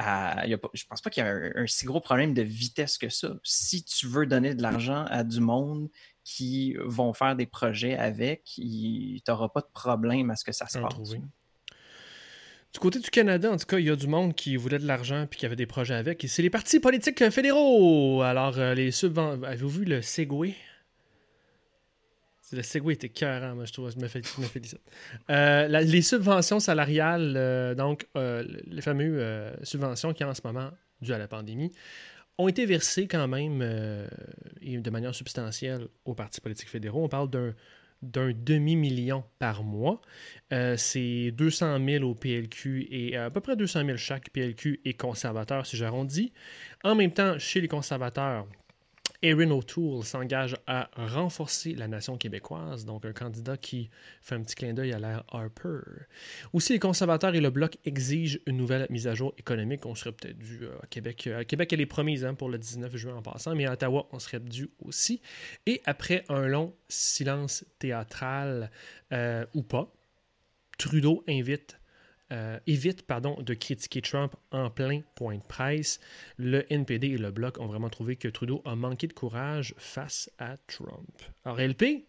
[0.00, 3.08] À a je pense pas qu'il y a un, si gros problème de vitesse que
[3.08, 3.34] ça.
[3.44, 5.88] Si tu veux donner de l'argent à du monde
[6.24, 10.66] qui vont faire des projets avec, tu n'auras pas de problème à ce que ça
[10.66, 11.14] se passe.
[12.72, 14.86] Du côté du Canada, en tout cas, il y a du monde qui voulait de
[14.86, 16.22] l'argent puis qui avait des projets avec.
[16.22, 18.22] Et c'est les partis politiques fédéraux.
[18.22, 19.42] Alors, euh, les subventions.
[19.42, 20.54] Avez-vous vu le Segway?
[22.52, 23.90] Le Segway était cœur, moi, je trouve.
[23.90, 24.80] Je me, félicite.
[25.30, 31.18] Euh, les subventions salariales, euh, donc les fameuses subventions qui, en ce moment, dues à
[31.18, 31.72] la pandémie,
[32.38, 37.04] ont été versées quand même de manière substantielle aux partis politiques fédéraux.
[37.04, 37.30] On parle
[38.02, 40.00] d'un demi-million par mois.
[40.52, 44.94] Euh, c'est 200 000 au PLQ et à peu près 200 000 chaque PLQ et
[44.94, 46.32] conservateur, si j'arrondis.
[46.82, 48.46] En même temps, chez les conservateurs,
[49.22, 53.90] Erin O'Toole s'engage à renforcer la nation québécoise, donc un candidat qui
[54.22, 55.80] fait un petit clin d'œil à l'ère Harper.
[56.52, 59.84] Aussi, les conservateurs et le Bloc exigent une nouvelle mise à jour économique.
[59.84, 61.26] On serait peut-être dû euh, à Québec.
[61.26, 64.08] À Québec, elle est promise hein, pour le 19 juin en passant, mais à Ottawa,
[64.12, 65.20] on serait dû aussi.
[65.66, 68.70] Et après un long silence théâtral,
[69.12, 69.92] euh, ou pas,
[70.78, 71.79] Trudeau invite
[72.32, 76.00] euh, évite pardon, de critiquer Trump en plein point de presse.
[76.36, 80.30] Le NPD et le Bloc ont vraiment trouvé que Trudeau a manqué de courage face
[80.38, 81.22] à Trump.
[81.44, 82.06] Alors, LP,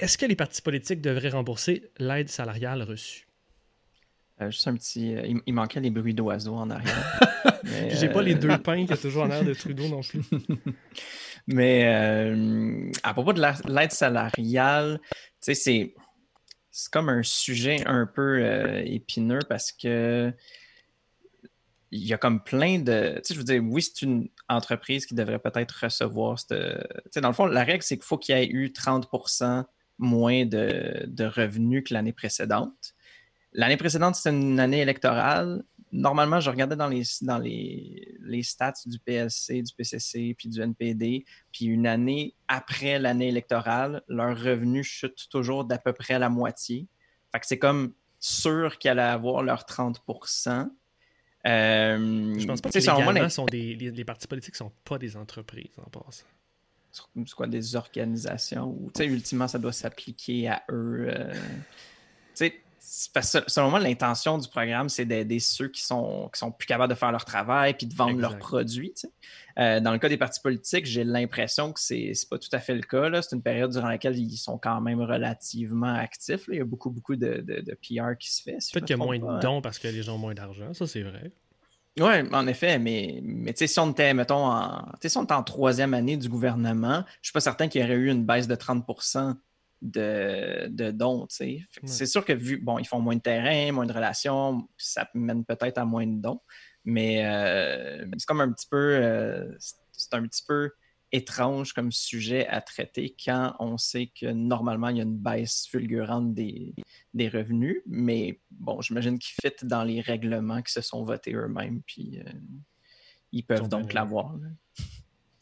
[0.00, 3.27] Est-ce que les partis politiques devraient rembourser l'aide salariale reçue?
[4.40, 5.14] Euh, juste un petit.
[5.16, 7.20] Euh, il, manquait les bruits d'oiseaux en arrière.
[7.90, 10.22] J'ai pas les deux euh, pains qui est toujours en l'air de Trudeau non plus.
[11.46, 11.84] Mais
[13.02, 15.94] à propos de l'aide salariale, tu sais, c'est,
[16.70, 18.44] c'est comme un sujet un peu
[18.84, 20.32] épineux parce que
[21.90, 23.14] il y a comme plein de.
[23.16, 26.50] Tu sais, je veux dire, oui, c'est une entreprise qui devrait peut-être recevoir cette.
[26.50, 29.64] Tu sais, dans le fond, la règle, c'est qu'il faut qu'il y ait eu 30%
[29.96, 32.94] moins de, de revenus que l'année précédente.
[33.52, 35.64] L'année précédente, c'était une année électorale.
[35.90, 40.60] Normalement, je regardais dans les, dans les, les stats du PLC, du PCC, puis du
[40.60, 41.24] NPD.
[41.50, 46.86] Puis une année après l'année électorale, leur revenu chute toujours d'à peu près la moitié.
[47.32, 50.68] Fait que c'est comme sûr qu'ils allaient avoir leurs 30%
[51.46, 53.30] euh, Je pense pas que les...
[53.30, 56.24] sont des, les, partis politiques ne sont pas des entreprises en passant.
[56.90, 61.06] C'est quoi, des organisations ou, tu sais, ultimement, ça doit s'appliquer à eux.
[61.08, 61.40] Euh, tu
[62.34, 62.60] sais,
[63.12, 66.66] parce que selon moi, l'intention du programme, c'est d'aider ceux qui sont, qui sont plus
[66.66, 68.94] capables de faire leur travail puis de vendre leurs produits.
[69.58, 72.60] Euh, dans le cas des partis politiques, j'ai l'impression que c'est n'est pas tout à
[72.60, 73.20] fait le cas.
[73.22, 76.44] C'est une période durant laquelle ils sont quand même relativement actifs.
[76.48, 78.58] Il y a beaucoup, beaucoup de, de, PR qui se fait.
[78.72, 80.86] Peut-être qu'il y a moins de dons parce que les gens ont moins d'argent, ça
[80.86, 81.32] c'est vrai.
[82.00, 85.94] Oui, en effet, mais, mais si on était, mettons, en, si on était en troisième
[85.94, 88.54] année du gouvernement, je ne suis pas certain qu'il y aurait eu une baisse de
[88.54, 88.84] 30
[89.82, 91.26] de, dons.
[91.28, 95.44] C'est sûr que vu, bon, ils font moins de terrain, moins de relations, ça mène
[95.44, 96.40] peut-être à moins de dons,
[96.84, 100.70] mais euh, c'est comme un petit peu, euh, c'est un petit peu
[101.10, 105.66] étrange comme sujet à traiter quand on sait que normalement il y a une baisse
[105.66, 106.74] fulgurante des,
[107.14, 112.20] revenus, mais bon, j'imagine qu'ils fit dans les règlements qui se sont votés eux-mêmes, puis
[112.20, 112.30] euh,
[113.32, 114.36] ils peuvent donc l'avoir.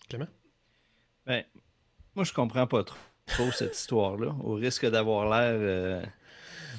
[0.08, 0.28] Clément?
[1.26, 1.44] Ben,
[2.14, 2.96] moi je comprends pas trop
[3.26, 5.58] trop cette histoire-là, au risque d'avoir l'air.
[5.60, 6.02] Euh,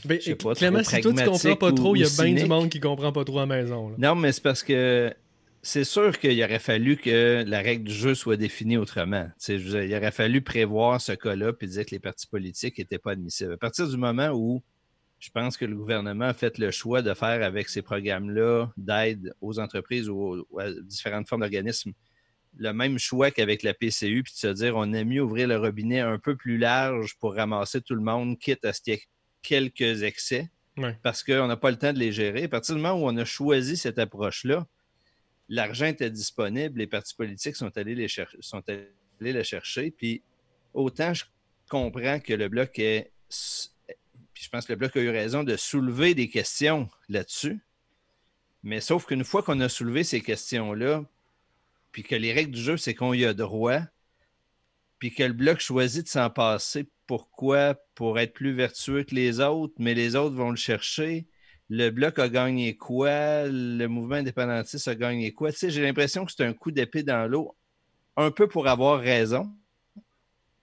[0.06, 2.70] ben, pas, Clément, si toi tu comprends pas trop, il y a bien du monde
[2.70, 3.94] qui comprend pas trop à la maison.
[3.98, 5.14] Non, mais c'est parce que
[5.62, 9.28] c'est sûr qu'il aurait fallu que la règle du jeu soit définie autrement.
[9.50, 13.54] il aurait fallu prévoir ce cas-là et dire que les partis politiques n'étaient pas admissibles.
[13.54, 14.62] À partir du moment où
[15.20, 19.34] je pense que le gouvernement a fait le choix de faire avec ces programmes-là d'aide
[19.42, 21.92] aux entreprises ou à différentes formes d'organismes
[22.58, 25.58] le même choix qu'avec la PCU, puis de se dire on a mieux ouvrir le
[25.58, 28.98] robinet un peu plus large pour ramasser tout le monde, quitte à ce qu'il y
[28.98, 29.04] ait
[29.42, 30.50] quelques excès,
[31.04, 32.44] parce qu'on n'a pas le temps de les gérer.
[32.44, 34.68] À partir du moment où on a choisi cette approche-là,
[35.50, 38.88] l'argent était disponible, les partis politiques sont allés les, sont allés
[39.34, 40.22] le chercher, puis
[40.74, 41.26] autant je
[41.70, 43.12] comprends que le Bloc est.
[44.34, 47.60] Puis je pense que le Bloc a eu raison de soulever des questions là-dessus.
[48.64, 51.06] Mais sauf qu'une fois qu'on a soulevé ces questions-là,
[51.98, 53.80] puis que les règles du jeu, c'est qu'on y a droit,
[55.00, 59.40] puis que le bloc choisit de s'en passer pourquoi, pour être plus vertueux que les
[59.40, 61.28] autres, mais les autres vont le chercher.
[61.70, 63.48] Le bloc a gagné quoi?
[63.48, 65.52] Le mouvement indépendantiste a gagné quoi?
[65.52, 67.58] Tu sais, j'ai l'impression que c'est un coup d'épée dans l'eau,
[68.16, 69.52] un peu pour avoir raison.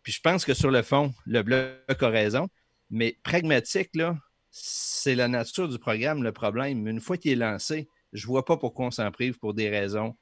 [0.04, 2.48] Puis je pense que sur le fond, le bloc a raison.
[2.90, 4.16] Mais pragmatique, là,
[4.52, 6.86] c'est la nature du programme le problème.
[6.86, 9.68] Une fois qu'il est lancé, je ne vois pas pourquoi on s'en prive pour des
[9.68, 10.14] raisons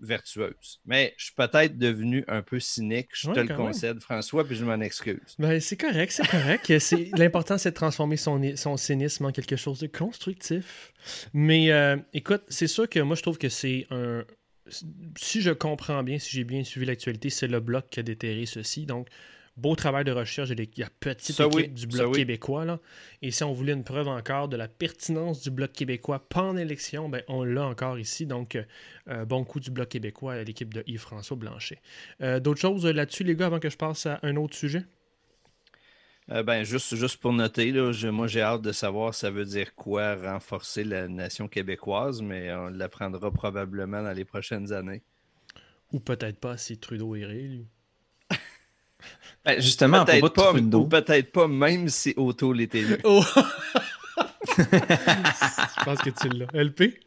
[0.00, 0.80] vertueuses.
[0.84, 4.64] Mais je suis peut-être devenu un peu cynique, je te le concède, François, puis je
[4.64, 5.34] m'en excuse.
[5.38, 6.72] Ben, c'est correct, c'est correct.
[7.16, 10.92] L'important, c'est de transformer son, son, cynisme en quelque chose de constructif.
[11.32, 14.24] Mais euh, écoute, c'est sûr que moi, je trouve que c'est un.
[15.18, 18.46] Si je comprends bien, si j'ai bien suivi l'actualité, c'est le bloc qui a déterré
[18.46, 18.86] ceci.
[18.86, 19.08] Donc,
[19.56, 22.64] Beau travail de recherche il y a petite équipe du Bloc québécois.
[22.64, 22.80] Là.
[23.22, 27.08] Et si on voulait une preuve encore de la pertinence du Bloc québécois pendant l'élection,
[27.08, 28.26] ben, on l'a encore ici.
[28.26, 28.58] Donc,
[29.08, 31.78] euh, bon coup du Bloc québécois à l'équipe de Yves-François Blanchet.
[32.20, 34.82] Euh, d'autres choses là-dessus, les gars, avant que je passe à un autre sujet?
[36.30, 39.74] Euh, ben, juste, juste pour noter, là, moi j'ai hâte de savoir ça veut dire
[39.74, 45.02] quoi renforcer la nation québécoise, mais on l'apprendra probablement dans les prochaines années.
[45.92, 47.66] Ou peut-être pas si Trudeau est réélu.
[49.44, 52.98] Ben, justement, peut-être pas, ou peut-être pas, même si Auto l'était lu.
[53.04, 53.22] Oh.
[54.56, 56.46] Je pense que tu l'as.
[56.54, 57.00] LP?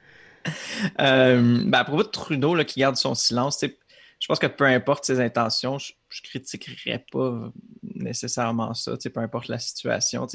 [1.02, 4.66] Euh, ben, à propos de Trudeau là, qui garde son silence, je pense que peu
[4.66, 7.52] importe ses intentions, je, ne critiquerais pas
[7.84, 10.28] nécessairement ça, peu importe la situation.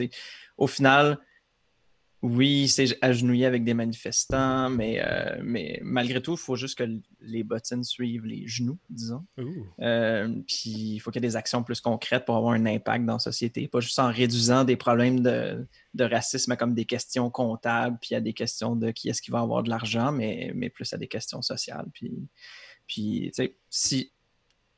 [0.59, 1.19] Au final,
[2.23, 6.85] oui, c'est agenouillé avec des manifestants, mais, euh, mais malgré tout, il faut juste que
[7.21, 9.27] les bottines suivent les genoux, disons.
[9.81, 13.05] Euh, puis il faut qu'il y ait des actions plus concrètes pour avoir un impact
[13.07, 15.67] dans la société, pas juste en réduisant des problèmes de,
[15.99, 19.65] racisme comme des questions comptables, puis à des questions de qui est-ce qui va avoir
[19.65, 21.87] de l'argent, mais, mais plus à des questions sociales.
[21.93, 22.13] Puis,
[22.87, 24.13] puis tu sais, si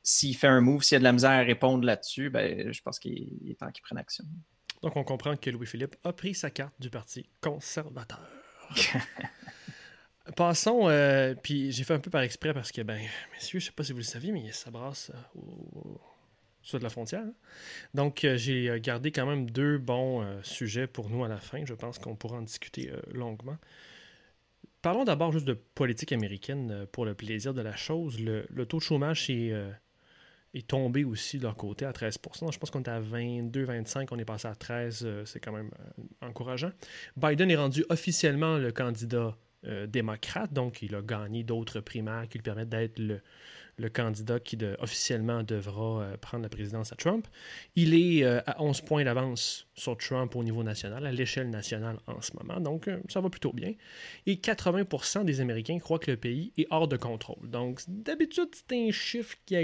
[0.01, 2.81] s'il fait un move, s'il y a de la misère à répondre là-dessus, ben, je
[2.81, 4.23] pense qu'il est temps qu'il prenne action.
[4.85, 8.21] Donc, on comprend que Louis-Philippe a pris sa carte du Parti conservateur.
[10.35, 13.01] Passons, euh, puis j'ai fait un peu par exprès parce que, ben,
[13.33, 16.89] messieurs, je sais pas si vous le saviez, mais ça brasse euh, au, de la
[16.91, 17.23] frontière.
[17.23, 17.33] Hein.
[17.95, 21.65] Donc, euh, j'ai gardé quand même deux bons sujets pour nous à la fin.
[21.65, 23.57] Je pense qu'on pourra en discuter longuement.
[24.83, 28.19] Parlons d'abord juste de politique américaine pour le plaisir de la chose.
[28.19, 29.51] Le, le taux de chômage est
[30.55, 34.17] est tombé aussi de leur côté à 13% Je pense qu'on était à 22-25, on
[34.17, 36.71] est passé à 13, euh, c'est quand même euh, encourageant.
[37.17, 42.37] Biden est rendu officiellement le candidat euh, démocrate, donc il a gagné d'autres primaires qui
[42.37, 43.21] lui permettent d'être le,
[43.93, 47.27] candidat qui officiellement devra prendre la présidence à Trump.
[47.75, 52.21] Il est à 11 points d'avance sur Trump au niveau national, à l'échelle nationale en
[52.21, 53.73] ce moment, donc ça va plutôt bien.
[54.27, 57.49] Et 80% des Américains croient que le pays est hors de contrôle.
[57.49, 59.63] Donc d'habitude, c'est un chiffre qui a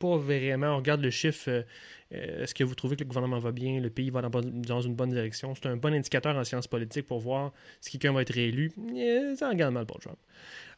[0.00, 0.74] pas vraiment.
[0.74, 1.48] On regarde le chiffre.
[1.48, 1.62] Euh,
[2.12, 4.96] euh, est-ce que vous trouvez que le gouvernement va bien, le pays va dans, une
[4.96, 5.54] bonne direction?
[5.54, 8.72] C'est un bon indicateur en sciences politiques pour voir si quelqu'un va être réélu.
[9.36, 10.18] ça regarde mal pour Trump.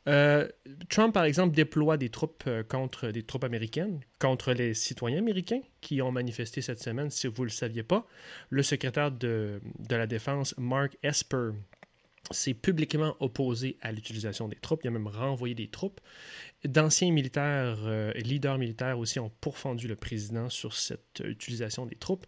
[0.08, 0.46] Euh,
[0.90, 6.02] Trump, par exemple, déploie des troupes contre des troupes américaines, contre les citoyens américains qui
[6.02, 8.06] ont manifesté cette semaine, si vous ne le saviez pas.
[8.50, 11.52] Le secrétaire de la Défense, Mark Esper,
[12.30, 14.80] s'est publiquement opposé à l'utilisation des troupes.
[14.85, 16.00] Il a même renvoyé des troupes.
[16.64, 22.25] D'anciens militaires, euh, leaders militaires aussi ont pourfendu le président sur cette utilisation des troupes.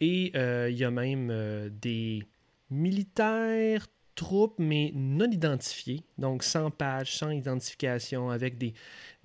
[0.00, 2.22] Et euh, il y a même euh, des
[2.70, 8.72] militaires troupes, mais non identifiés, donc sans page, sans identification, avec des...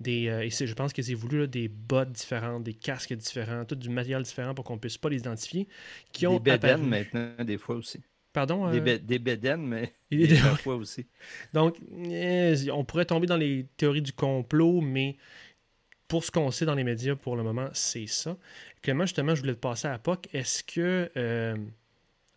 [0.00, 3.88] des et je pense que c'est voulu des bottes différentes, des casques différents, tout du
[3.88, 5.68] matériel différent pour qu'on ne puisse pas les identifier.
[6.12, 8.00] Qui ont des maintenant, des fois aussi.
[8.32, 8.70] Pardon?
[8.70, 11.06] Des, euh, bédaines, mais des fois aussi.
[11.52, 15.16] Donc, eh, on pourrait tomber dans les théories du complot, mais
[16.06, 18.36] pour ce qu'on sait dans les médias pour le moment, c'est ça.
[18.82, 20.28] Clément, justement, je voulais te passer à POC.
[20.32, 21.56] Est-ce que euh,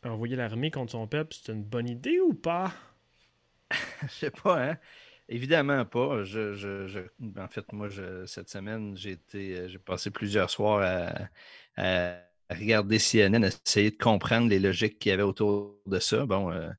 [0.03, 2.73] envoyer l'armée contre son peuple, c'est une bonne idée ou pas?
[4.03, 4.77] je sais pas, hein?
[5.29, 6.23] Évidemment pas.
[6.23, 7.07] Je,
[7.39, 7.87] en fait, moi,
[8.25, 9.17] cette semaine, j'ai
[9.85, 11.29] passé plusieurs soirs
[11.77, 16.25] à regarder CNN, essayer de comprendre les logiques qu'il y avait autour de ça.
[16.25, 16.69] Bon, euh,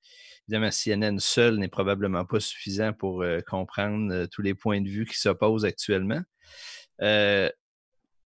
[0.48, 4.88] évidemment, CNN seul n'est probablement pas suffisant pour euh, comprendre euh, tous les points de
[4.88, 6.22] vue qui s'opposent actuellement.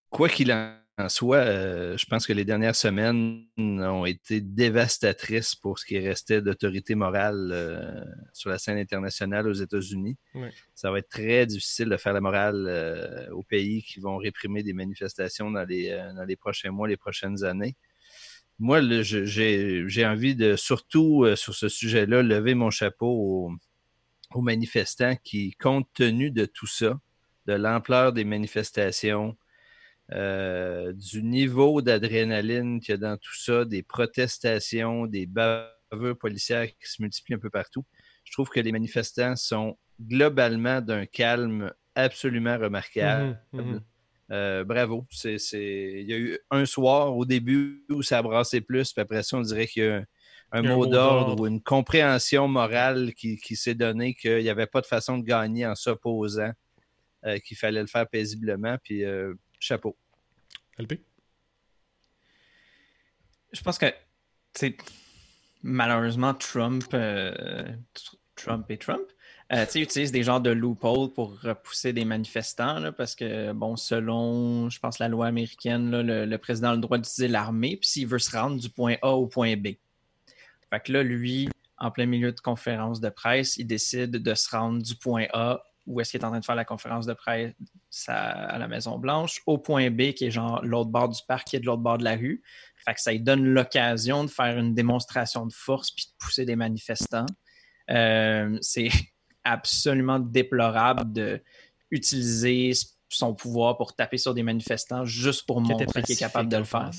[0.09, 5.53] quoi qu'il en en soi, euh, je pense que les dernières semaines ont été dévastatrices
[5.53, 10.17] pour ce qui restait d'autorité morale euh, sur la scène internationale aux États-Unis.
[10.73, 14.63] Ça va être très difficile de faire la morale euh, aux pays qui vont réprimer
[14.63, 17.75] des manifestations dans les, dans les prochains mois, les prochaines années.
[18.57, 23.51] Moi, j'ai envie de, surtout sur ce sujet-là, lever mon chapeau
[24.33, 26.99] aux manifestants qui, compte tenu de tout ça,
[27.45, 29.37] de l'ampleur des manifestations,
[30.13, 36.67] euh, du niveau d'adrénaline qu'il y a dans tout ça, des protestations, des bavures policières
[36.67, 37.85] qui se multiplient un peu partout.
[38.23, 43.39] Je trouve que les manifestants sont globalement d'un calme absolument remarquable.
[43.53, 43.81] Mhm, mhm.
[44.31, 45.05] Euh, bravo.
[45.09, 49.01] C'est, Il y a eu un soir au début où ça a brassé plus, puis
[49.01, 50.03] après ça, on dirait qu'il y a
[50.51, 54.85] un, mot, d'ordre ou une compréhension morale qui, s'est donnée qu'il n'y avait pas de
[54.85, 56.51] façon de gagner en s'opposant,
[57.25, 59.33] euh, qu'il fallait le faire paisiblement, puis euh,
[59.67, 59.95] chapeau.
[60.77, 60.99] LP?
[63.53, 63.87] Je pense que,
[65.63, 66.83] malheureusement, Trump,
[68.35, 69.07] Trump et Trump,
[69.53, 74.69] euh, tu utilise des genres de loopholes pour repousser des manifestants parce que, bon, selon,
[74.69, 78.19] je pense, la loi américaine, le, président a le droit d'utiliser l'armée, puis s'il veut
[78.19, 79.67] se rendre du point A au point B.
[80.69, 84.49] Fait que là, lui, en plein milieu de conférence de presse, il décide de se
[84.49, 87.13] rendre du point A, où est-ce qu'il est en train de faire la conférence de
[87.13, 87.53] presse
[88.07, 91.59] à la Maison-Blanche, au point B, qui est genre l'autre bord du parc, qui est
[91.59, 92.43] de l'autre bord de la rue.
[92.85, 96.45] Fait que ça lui donne l'occasion de faire une démonstration de force puis de pousser
[96.45, 97.25] des manifestants.
[97.89, 98.89] Euh, c'est
[99.43, 101.41] absolument déplorable
[101.89, 102.73] d'utiliser
[103.09, 106.65] son pouvoir pour taper sur des manifestants juste pour montrer qu'il est capable de le
[106.65, 106.91] faire.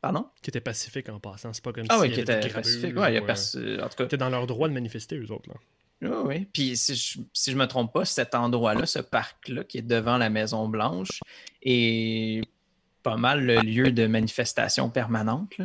[0.00, 0.26] Pardon?
[0.42, 1.52] Qui était pacifique en passant.
[1.52, 2.96] C'est pas comme ah, oui, qui était pacifique.
[2.96, 3.22] Ouais, y a
[3.56, 4.16] euh, en tout cas.
[4.16, 5.48] dans leur droit de manifester, eux autres.
[5.48, 5.56] Là.
[6.02, 6.48] Oui, oui.
[6.52, 11.20] Puis si je, me trompe pas, cet endroit-là, ce parc-là qui est devant la Maison-Blanche,
[11.62, 12.42] est
[13.02, 15.56] pas mal le lieu de manifestation permanente.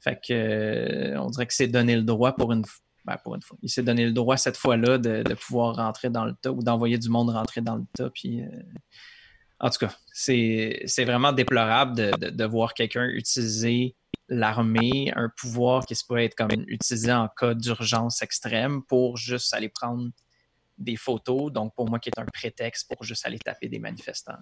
[0.00, 2.64] Fait que euh, on dirait que c'est donner le droit pour une
[3.04, 3.56] ben, pour une fois.
[3.62, 6.98] Il s'est donné le droit cette fois-là de, pouvoir rentrer dans le tas ou d'envoyer
[6.98, 8.10] du monde rentrer dans le tas.
[8.10, 8.46] Puis, euh,
[9.58, 13.96] En tout cas, c'est vraiment déplorable de, voir quelqu'un utiliser
[14.30, 19.52] l'armée, un pouvoir qui se pourrait être comme utilisé en cas d'urgence extrême pour juste
[19.52, 20.10] aller prendre
[20.78, 21.52] des photos.
[21.52, 24.38] Donc, pour moi, qui est un prétexte pour juste aller taper des manifestants.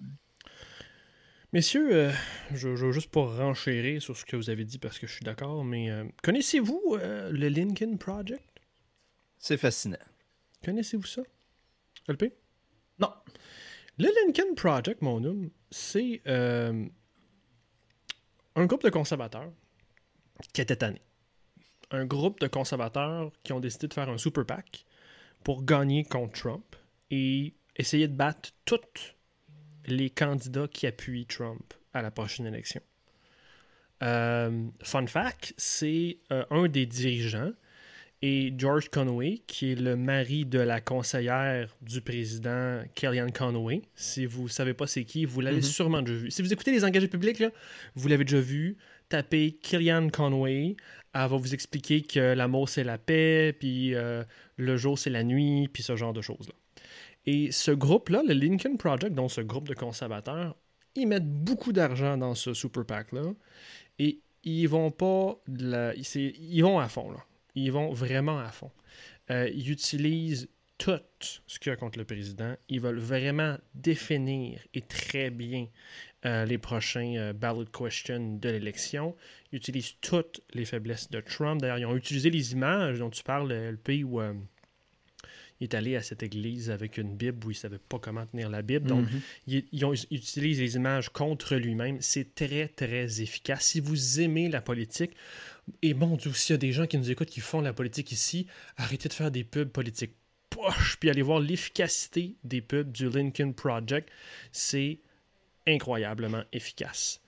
[1.51, 2.11] Messieurs, euh,
[2.53, 5.25] je, je, juste pour renchérir sur ce que vous avez dit parce que je suis
[5.25, 8.43] d'accord, mais euh, connaissez-vous le Lincoln Project?
[9.39, 9.97] C'est fascinant.
[10.63, 11.23] Connaissez-vous ça?
[12.07, 12.33] LP?
[12.99, 13.11] Non.
[13.97, 16.85] Le Lincoln Project, mon homme, c'est euh,
[18.55, 19.51] un groupe de conservateurs
[20.53, 21.01] qui était tanné.
[21.91, 24.85] Un groupe de conservateurs qui ont décidé de faire un super PAC
[25.43, 26.75] pour gagner contre Trump
[27.11, 29.15] et essayer de battre tous
[29.85, 32.81] les candidats qui appuient Trump à la prochaine élection.
[34.03, 37.51] Euh, fun fact, c'est euh, un des dirigeants
[38.21, 43.81] et George Conway, qui est le mari de la conseillère du président Kellyanne Conway.
[43.95, 45.63] Si vous ne savez pas c'est qui, vous l'avez mhm.
[45.63, 46.31] sûrement déjà vu.
[46.31, 47.49] Si vous écoutez les engagés publics, là,
[47.95, 48.77] vous l'avez déjà vu.
[49.09, 50.75] Tapez Kellyanne Conway.
[51.13, 54.23] Elle va vous expliquer que l'amour, c'est la paix, puis euh,
[54.57, 56.53] le jour, c'est la nuit, puis ce genre de choses-là.
[57.25, 60.55] Et ce groupe-là, le Lincoln Project, dont ce groupe de conservateurs,
[60.95, 63.33] ils mettent beaucoup d'argent dans ce super PAC-là.
[63.97, 65.41] Et ils vont pas...
[65.47, 67.19] Ils vont à fond, là
[67.55, 68.71] ils vont vraiment à fond.
[69.31, 71.01] Euh, ils utilisent tout
[71.45, 72.55] ce qu'il y a contre le président.
[72.69, 75.67] Ils veulent vraiment définir et très bien
[76.25, 79.15] euh, les prochains euh, ballot questions de l'élection.
[79.51, 81.61] Ils utilisent toutes les faiblesses de Trump.
[81.61, 84.21] D'ailleurs, ils ont utilisé les images dont tu parles, le pays où
[85.59, 88.25] il est allé à cette église avec une Bible où il ne savait pas comment
[88.25, 88.87] tenir la Bible.
[88.87, 89.05] Donc,
[89.47, 89.65] mm-hmm.
[89.71, 91.97] ils, utilisent les images contre lui-même.
[91.99, 93.65] C'est très, très efficace.
[93.65, 95.11] Si vous aimez la politique,
[95.81, 98.11] et bon Dieu, s'il y a des gens qui nous écoutent qui font la politique
[98.11, 100.13] ici, arrêtez de faire des pubs politiques
[100.49, 104.09] poche, puis allez voir l'efficacité des pubs du Lincoln Project.
[104.51, 104.99] C'est
[105.67, 107.21] incroyablement efficace.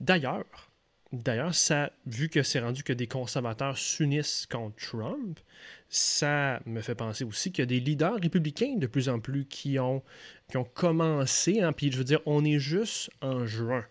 [0.00, 0.68] D'ailleurs,
[1.10, 5.40] D'ailleurs, ça, vu que c'est rendu que des conservateurs s'unissent contre Trump,
[5.88, 9.46] ça me fait penser aussi qu'il y a des leaders républicains de plus en plus
[9.46, 10.02] qui ont,
[10.50, 11.62] qui ont commencé.
[11.62, 13.86] Hein, puis je veux dire, on est juste en juin.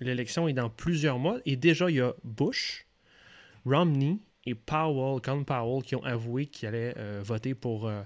[0.00, 2.86] L'élection est dans plusieurs mois et déjà il y a Bush,
[3.66, 8.02] Romney et Powell, Colin Powell, qui ont avoué qu'ils allaient euh, voter pour euh,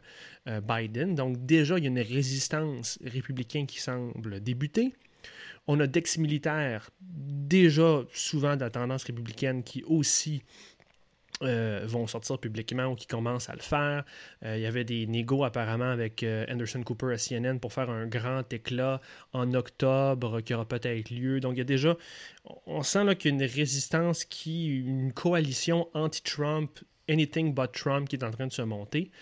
[0.49, 1.15] euh, Biden.
[1.15, 4.95] Donc déjà, il y a une résistance républicaine qui semble débuter.
[5.69, 10.43] On a d'ex-militaires, déjà souvent de la tendance républicaine, qui aussi
[11.43, 14.05] euh, vont sortir publiquement ou qui commencent à le faire.
[14.45, 17.91] Euh, il y avait des négos apparemment avec euh, Anderson Cooper à CNN pour faire
[17.91, 19.01] un grand éclat
[19.33, 21.39] en octobre qui aura peut-être lieu.
[21.39, 21.97] Donc il y a déjà,
[22.67, 28.17] on sent qu'il y a une résistance qui, une coalition anti-Trump, anything but Trump qui
[28.17, 29.13] est en train de se monter.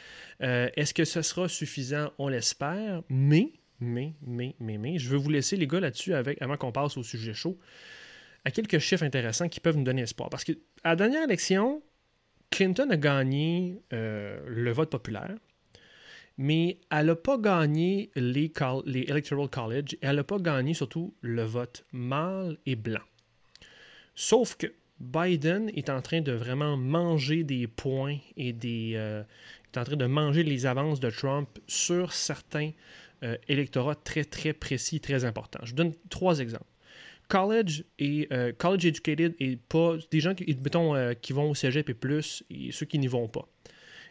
[0.40, 2.12] Est-ce que ce sera suffisant?
[2.18, 6.40] On l'espère, mais mais, mais, mais, mais, je veux vous laisser les gars là-dessus avec,
[6.40, 7.58] avant qu'on passe au sujet chaud,
[8.44, 10.30] à quelques chiffres intéressants qui peuvent nous donner espoir.
[10.30, 10.52] Parce que
[10.84, 11.82] à la dernière élection,
[12.50, 15.34] Clinton a gagné euh, le vote populaire.
[16.38, 18.52] mais elle n'a pas gagné les,
[18.84, 23.00] les Electoral College et elle n'a pas gagné surtout le vote mâle et blanc.
[24.14, 29.22] Sauf que Biden est en train de vraiment manger des points et des, euh,
[29.74, 32.70] est en train de manger les avances de Trump sur certains
[33.22, 35.60] euh, électorats très très précis, très importants.
[35.62, 36.66] Je vous donne trois exemples.
[37.28, 41.88] College et euh, college educated et pas des gens qui, mettons, qui vont au cégep
[41.90, 43.48] et plus et ceux qui n'y vont pas.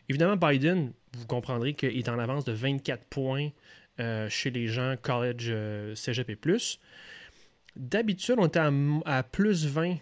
[0.10, 3.50] Évidemment, Biden, vous comprendrez qu'il est en avance de 24 points
[4.28, 5.52] chez les gens college,
[5.96, 6.80] cégep et plus.
[7.76, 8.62] D'habitude, on était
[9.06, 9.98] à, plus 20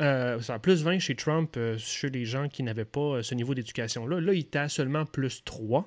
[0.00, 3.54] euh, plus 20 chez Trump, euh, chez les gens qui n'avaient pas euh, ce niveau
[3.54, 4.20] d'éducation-là.
[4.20, 5.86] Là, il était à seulement plus 3.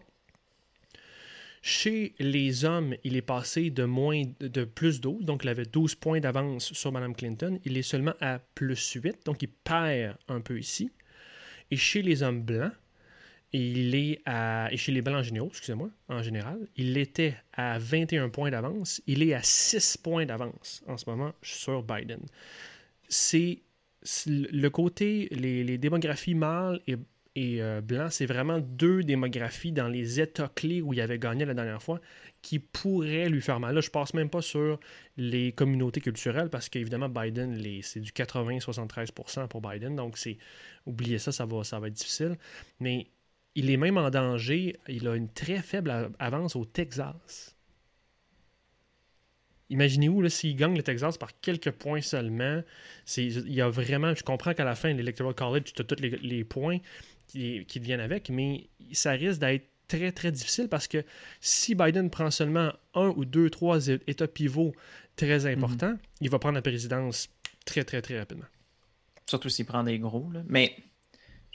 [1.61, 5.95] Chez les hommes, il est passé de moins de plus 12, donc il avait 12
[5.95, 7.59] points d'avance sur Mme Clinton.
[7.65, 10.91] Il est seulement à plus 8, donc il perd un peu ici.
[11.71, 12.71] Et chez les hommes blancs,
[13.53, 14.69] il est à.
[14.71, 19.01] Et chez les blancs en généraux, excusez-moi, en général, il était à 21 points d'avance.
[19.07, 22.19] Il est à 6 points d'avance en ce moment sur Biden.
[23.09, 23.59] C'est
[24.27, 26.95] le côté, les, démographies mâles et,
[27.37, 31.45] et euh, blancs, c'est vraiment deux démographies dans les états clés où il avait gagné
[31.45, 32.01] la dernière fois
[32.41, 33.75] qui pourraient lui faire mal.
[33.75, 34.79] Là, je passe même pas sur
[35.17, 39.95] les communautés culturelles parce qu'évidemment, Biden, c'est du 80-73% pour Biden.
[39.95, 40.39] Donc, c'est
[40.87, 42.37] oubliez ça, ça ça va être difficile.
[42.79, 43.11] Mais
[43.53, 44.75] il est même en danger.
[44.87, 47.55] Il a une très faible avance au Texas.
[49.69, 52.61] Imaginez-vous s'il gagne le Texas par quelques points seulement.
[53.17, 54.13] Il y a vraiment.
[54.15, 56.79] Je comprends qu'à la fin, l'Electoral College, tu as tous les, points
[57.27, 61.03] qui, qui viennent avec, mais ça risque d'être très, très difficile parce que
[61.41, 64.73] si Biden prend seulement un ou deux, trois États pivots
[65.15, 65.99] très importants, mhm.
[66.21, 67.29] il va prendre la présidence
[67.65, 68.45] très, très, très rapidement.
[69.25, 70.29] Surtout s'il prend des gros.
[70.47, 70.75] Mais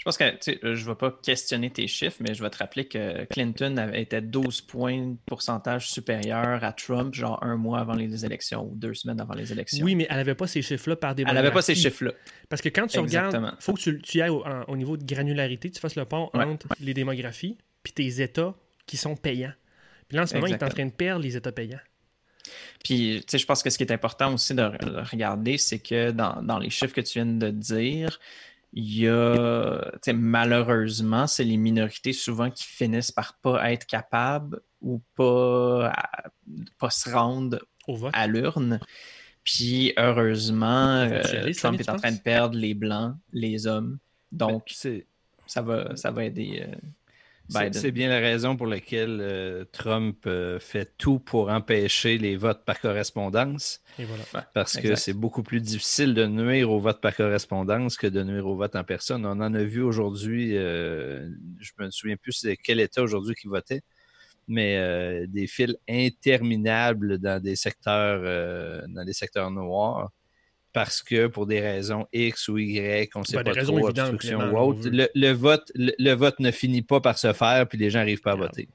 [0.02, 2.58] je pense que euh, je ne vais pas questionner tes chiffres, mais je vais te
[2.58, 7.78] rappeler que Clinton avait été 12 points de pourcentage supérieur à Trump, genre un mois
[7.78, 9.84] avant les élections ou deux semaines avant les élections.
[9.84, 12.10] Oui, mais elle n'avait pas ces chiffres-là par des Elle n'avait pas ces chiffres-là.
[12.48, 15.70] Parce que quand tu regardes, il faut que tu, tu ailles au, niveau de granularité,
[15.70, 19.54] tu fasses le pont entre les démographies puis tes États qui sont payants.
[20.08, 21.78] Puis là, en ce moment, il est en train de perdre les États payants.
[22.82, 24.64] Puis, tu sais, je pense que ce qui est important aussi de
[25.12, 28.18] regarder, c'est que dans, dans, les chiffres que tu viens de dire,
[28.72, 35.00] il y a, malheureusement, c'est les minorités souvent qui finissent par pas être capables ou
[35.14, 35.92] pas,
[36.78, 37.58] pas se rendre
[38.12, 38.80] à l'urne.
[39.44, 43.98] Puis heureusement, euh, Trump est en train de perdre les blancs, les hommes.
[44.30, 44.74] Donc,
[45.46, 46.64] ça va, ça va aider.
[46.66, 46.74] Euh,
[47.72, 52.64] c'est bien la raison pour laquelle euh, Trump euh, fait tout pour empêcher les votes
[52.64, 53.80] par correspondance.
[54.54, 58.46] parce que c'est beaucoup plus difficile de nuire au vote par correspondance que de nuire
[58.46, 59.26] au vote en personne.
[59.26, 61.28] On en a vu aujourd'hui, euh,
[61.58, 63.82] je me souviens plus de quel État aujourd'hui qui votait,
[64.48, 68.22] mais des files interminables dans des secteurs,
[68.88, 70.10] dans des secteurs noirs
[70.72, 74.52] parce que pour des raisons X ou Y, on ne sait ben, pas trop, obstruction
[74.52, 78.00] ou autre, le, vote, le, vote ne finit pas par se faire, puis les gens
[78.00, 78.68] n'arrivent pas à voter.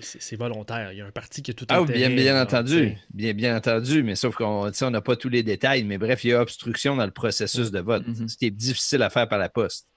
[0.00, 0.92] C'est volontaire.
[0.92, 2.96] Il y a un parti qui a tout Ah, bien, bien entendu.
[3.12, 5.84] Bien, bien entendu, mais sauf qu'on n'a pas tous les détails.
[5.84, 8.28] Mais bref, il y a obstruction dans le processus de vote, mm-hmm.
[8.28, 9.88] ce qui est difficile à faire par la poste.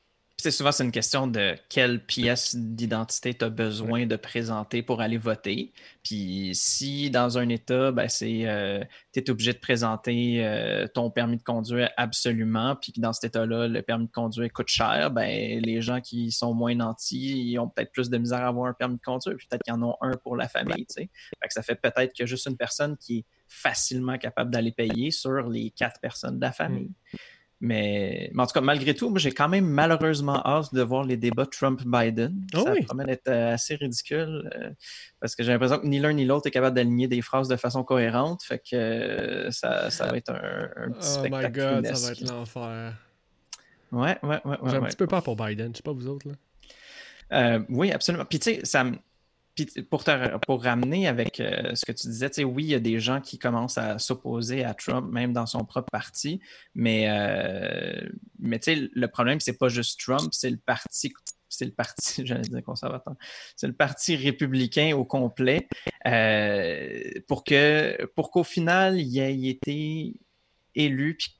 [0.51, 5.17] Souvent c'est une question de quelle pièce d'identité tu as besoin de présenter pour aller
[5.17, 5.73] voter.
[6.03, 11.09] Puis si dans un État, ben, c'est euh, tu es obligé de présenter euh, ton
[11.09, 15.11] permis de conduire absolument, puis que dans cet État-là, le permis de conduire coûte cher,
[15.11, 18.67] ben, les gens qui sont moins nantis, ils ont peut-être plus de misère à avoir
[18.67, 20.85] un permis de conduire, puis peut-être qu'ils en ont un pour la famille.
[21.49, 25.71] Ça fait peut-être que juste une personne qui est facilement capable d'aller payer sur les
[25.71, 26.91] quatre personnes de la famille.
[27.13, 27.17] Mm.
[27.65, 31.17] Mais, en tout cas, malgré tout, moi, j'ai quand même malheureusement hâte de voir les
[31.17, 32.45] débats Trump-Biden.
[32.53, 34.69] Ah ça promet d'être euh, assez ridicule euh,
[35.19, 37.55] parce que j'ai l'impression que ni l'un ni l'autre est capable d'aligner des phrases de
[37.55, 38.43] façon cohérente.
[38.43, 41.59] Fait que euh, ça, ça, va être un, petit oh spectacle.
[41.59, 42.93] Oh my god, ça va être l'enfer.
[43.91, 44.57] Ouais, ouais, ouais.
[44.65, 46.27] J'ai un petit peu peur pour Biden, je sais pas vous autres.
[47.31, 47.59] Là.
[47.69, 48.25] oui, absolument.
[48.25, 48.97] Puis tu sais, ça me
[49.55, 50.03] puis pour,
[50.63, 53.77] ramener avec euh, ce que tu disais, oui, il y a des gens qui commencent
[53.77, 56.41] à s'opposer à Trump, même dans son propre parti,
[56.73, 61.13] mais, euh, mais le problème, c'est pas juste Trump, c'est le parti
[61.47, 63.15] c'est le parti, j'allais dire conservateur,
[63.55, 65.69] c'est le parti républicain au complet,
[66.05, 67.45] euh, pour
[68.15, 70.15] pour qu'au final, il ait été
[70.75, 71.39] élu, puis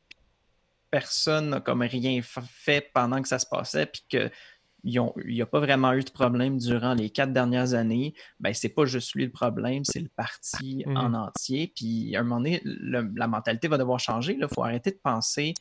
[0.89, 4.31] personne n'a comme rien fait pendant que ça se passait, puis que
[4.85, 8.69] il n'y a pas vraiment eu de problème durant les quatre dernières années, ben, c'est
[8.69, 10.97] pas juste lui le problème, c'est le parti mhm.
[10.97, 11.73] en entier.
[11.75, 14.37] Puis à un moment donné, la mentalité va devoir changer.
[14.39, 15.53] Il faut arrêter de penser.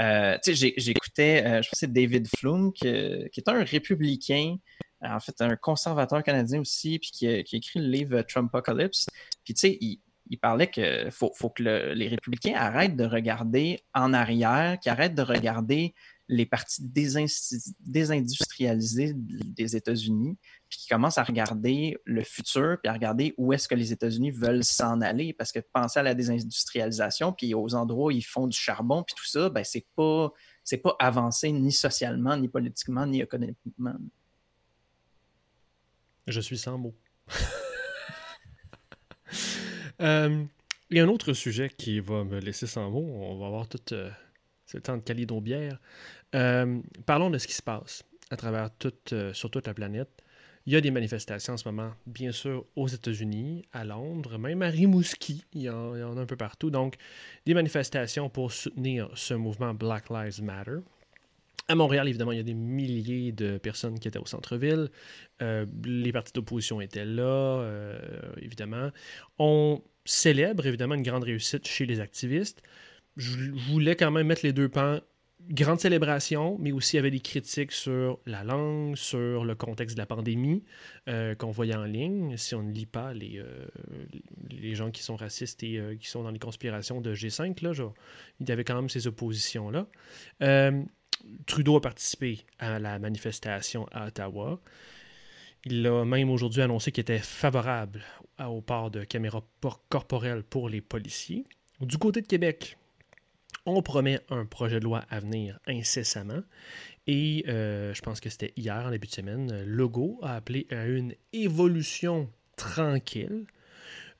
[0.00, 4.56] Euh, j'écoutais, euh, je pense que c'est David Flum, qui, est un républicain
[5.02, 9.06] en fait, un conservateur canadien aussi, puis qui a, écrit le livre Trumpocalypse.
[9.44, 10.00] Puis, tu sais, il,
[10.40, 15.94] parlait qu'il faut, que les républicains arrêtent de regarder en arrière, qu'ils arrêtent de regarder
[16.28, 16.82] les parties
[17.80, 23.68] désindustrialisées des États-Unis, puis qui commencent à regarder le futur, puis à regarder où est-ce
[23.68, 25.32] que les États-Unis veulent s'en aller.
[25.32, 29.14] Parce que penser à la désindustrialisation, puis aux endroits où ils font du charbon, puis
[29.14, 30.32] tout ça, ben c'est pas
[30.64, 33.94] c'est pas avancé ni socialement, ni politiquement, ni économiquement.
[36.26, 36.94] Je suis sans mots.
[40.00, 40.44] Euh,
[40.90, 43.06] il y a un autre sujet qui va me laisser sans mots.
[43.14, 44.10] On va avoir tout euh,
[44.72, 45.78] ce temps de caler bière.
[46.34, 50.22] Euh, parlons de ce qui se passe à travers toute, sur toute la planète.
[50.66, 54.62] Il y a des manifestations en ce moment, bien sûr, aux États-Unis, à Londres, même
[54.62, 56.70] à Rimouski, il y, en, a un peu partout.
[56.70, 56.94] Donc,
[57.46, 60.78] des manifestations pour soutenir ce mouvement Black Lives Matter.
[61.66, 64.88] À Montréal, évidemment, il y a des milliers de personnes qui étaient au centre-ville.
[65.42, 67.98] Euh, les partis d'opposition étaient là, euh,
[68.40, 68.90] évidemment.
[69.38, 72.62] On célèbre, évidemment, une grande réussite chez les activistes.
[73.16, 75.00] Je voulais quand même mettre les deux pans.
[75.50, 80.06] Grande célébration, mais aussi avait des critiques sur la langue, sur le contexte de la
[80.06, 80.62] pandémie
[81.08, 82.36] euh, qu'on voyait en ligne.
[82.36, 83.42] Si on ne lit pas les,
[84.50, 87.72] les gens qui sont racistes et qui sont dans les conspirations de G5, là,
[88.38, 89.88] il y avait quand même ces oppositions-là.
[91.46, 94.60] Trudeau a participé à la manifestation à Ottawa.
[95.64, 98.02] Il a même aujourd'hui annoncé qu'il était favorable
[98.40, 99.44] au port de caméras
[99.88, 101.44] corporelles pour les policiers.
[101.80, 102.76] Du côté de Québec,
[103.66, 106.42] on promet un projet de loi à venir incessamment.
[107.06, 110.86] Et euh, je pense que c'était hier, en début de semaine, Legault a appelé à
[110.86, 113.46] une évolution tranquille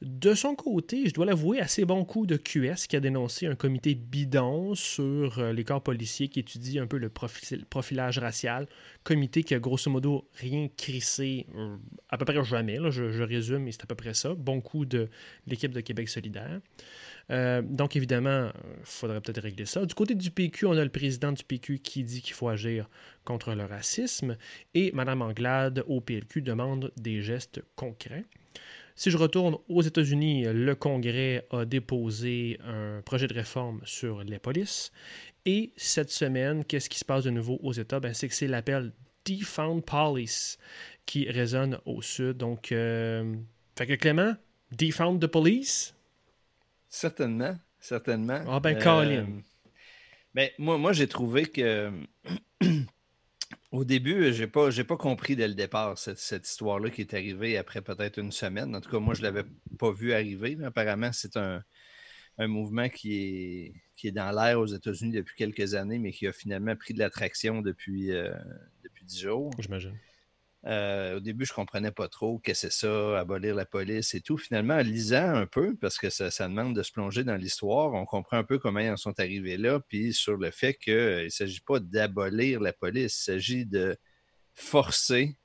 [0.03, 3.55] de son côté, je dois l'avouer, assez bon coup de QS qui a dénoncé un
[3.55, 8.67] comité bidon sur euh, les corps policiers qui étudie un peu le profilage racial.
[9.05, 11.77] Comité qui a grosso modo rien crissé euh,
[12.09, 12.79] à peu près jamais.
[12.91, 14.35] je, résume, mais c'est à peu près ça.
[14.35, 15.09] Bon coup de
[15.47, 16.61] l'équipe de Québec solidaire.
[17.31, 18.51] Euh, donc évidemment,
[18.81, 19.87] il faudrait peut-être régler ça.
[19.87, 22.89] Du côté du PQ, on a le président du PQ qui dit qu'il faut agir
[23.25, 24.37] contre le racisme
[24.75, 28.25] et Mme Anglade au PLQ demande des gestes concrets.
[28.95, 34.39] Si je retourne aux États-Unis, le Congrès a déposé un projet de réforme sur les
[34.39, 34.93] polices.
[35.47, 38.01] Et cette semaine, qu'est-ce qui se passe de nouveau aux États?
[38.01, 38.93] Ben, c'est que c'est l'appel
[39.25, 40.59] Defund Police
[41.07, 42.37] qui résonne au sud.
[42.37, 43.35] Donc, euh,
[43.77, 44.35] fait que Clément,
[44.71, 45.95] Defund the Police?
[46.93, 48.45] Certainement, certainement.
[48.47, 49.23] Ah ben, Colin.
[49.23, 49.41] Euh,
[50.35, 51.91] ben, moi, moi j'ai trouvé que
[53.71, 57.81] Au début, j'ai pas, pas compris dès le départ cette, histoire-là qui est arrivée après
[57.81, 58.77] peut-être une semaine.
[58.77, 59.45] En tout cas, moi, je ne l'avais
[59.79, 60.59] pas vu arriver.
[60.63, 61.65] apparemment, c'est un,
[62.39, 66.33] mouvement qui est, qui est dans l'air aux États-Unis depuis quelques années, mais qui a
[66.33, 68.35] finalement pris de l'attraction depuis, euh,
[68.85, 69.51] depuis dix jours.
[69.59, 69.97] J'imagine.
[70.65, 74.21] Euh, au début, je ne comprenais pas trop que c'est ça, abolir la police et
[74.21, 74.39] tout.
[74.39, 78.07] Finalement, en lisant un peu, parce que ça, demande de se plonger dans l'histoire, on
[78.07, 81.29] comprend un peu comment ils en sont arrivés là, puis sur le fait qu'il ne
[81.29, 83.97] s'agit pas d'abolir la police, il s'agit de
[84.55, 85.37] forcer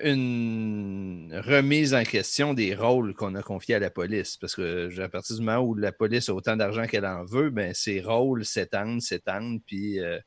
[0.00, 4.38] une remise en question des rôles qu'on a confiés à la police.
[4.38, 7.50] Parce que à partir du moment où la police a autant d'argent qu'elle en veut,
[7.50, 10.18] ben, ses rôles s'étendent, s'étendent, puis euh,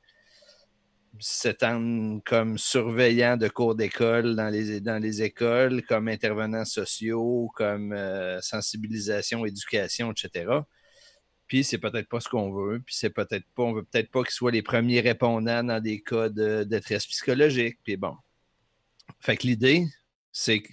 [1.19, 7.93] s'étendre comme surveillant de cours d'école dans les, dans les écoles, comme intervenants sociaux, comme
[7.93, 10.59] euh, sensibilisation, éducation, etc.
[11.47, 14.23] Puis c'est peut-être pas ce qu'on veut, puis c'est peut-être pas, on veut peut-être pas
[14.23, 17.79] qu'ils soient les premiers répondants dans des cas de détresse psychologique.
[17.83, 18.15] Puis bon.
[19.19, 19.85] Fait que l'idée,
[20.31, 20.63] c'est,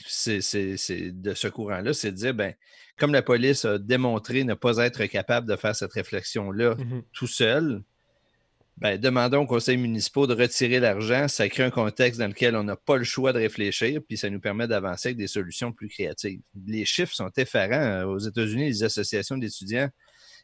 [1.13, 2.55] de ce courant-là, c'est de dire, ben,
[2.99, 7.03] comme la police a démontré ne pas être capable de faire cette réflexion-là mm-hmm.
[7.13, 7.83] tout seul,
[8.79, 11.29] ben, demandons aux conseils municipaux de retirer l'argent.
[11.29, 14.29] Ça crée un contexte dans lequel on n'a pas le choix de réfléchir, puis ça
[14.31, 16.41] nous permet d'avancer avec des solutions plus créatives.
[16.67, 18.05] Les chiffres sont effarants.
[18.05, 19.89] Aux États-Unis, les associations d'étudiants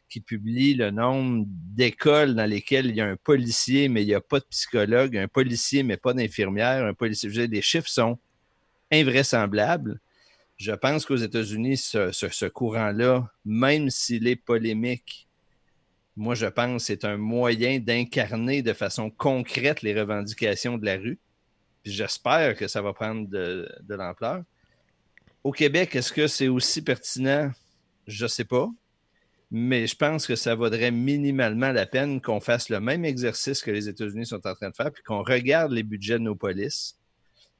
[0.09, 4.15] qui publient le nombre d'écoles dans lesquelles il y a un policier, mais il n'y
[4.15, 7.47] a pas de psychologue, un policier, mais pas d'infirmière, un policier.
[7.47, 8.17] Les chiffres sont
[8.91, 9.99] invraisemblables.
[10.57, 15.28] Je pense qu'aux États-Unis, ce courant-là, même s'il est polémique,
[16.19, 21.17] moi, je pense c'est un moyen d'incarner de façon concrète les revendications de la rue.
[21.85, 24.43] J'espère que ça va prendre de, l'ampleur.
[25.45, 27.51] Au Québec, est-ce que c'est aussi pertinent?
[28.05, 28.69] Je ne sais pas.
[29.49, 33.71] Mais je pense que ça vaudrait minimalement la peine qu'on fasse le même exercice que
[33.71, 36.99] les États-Unis sont en train de faire, puis qu'on regarde les budgets de nos polices,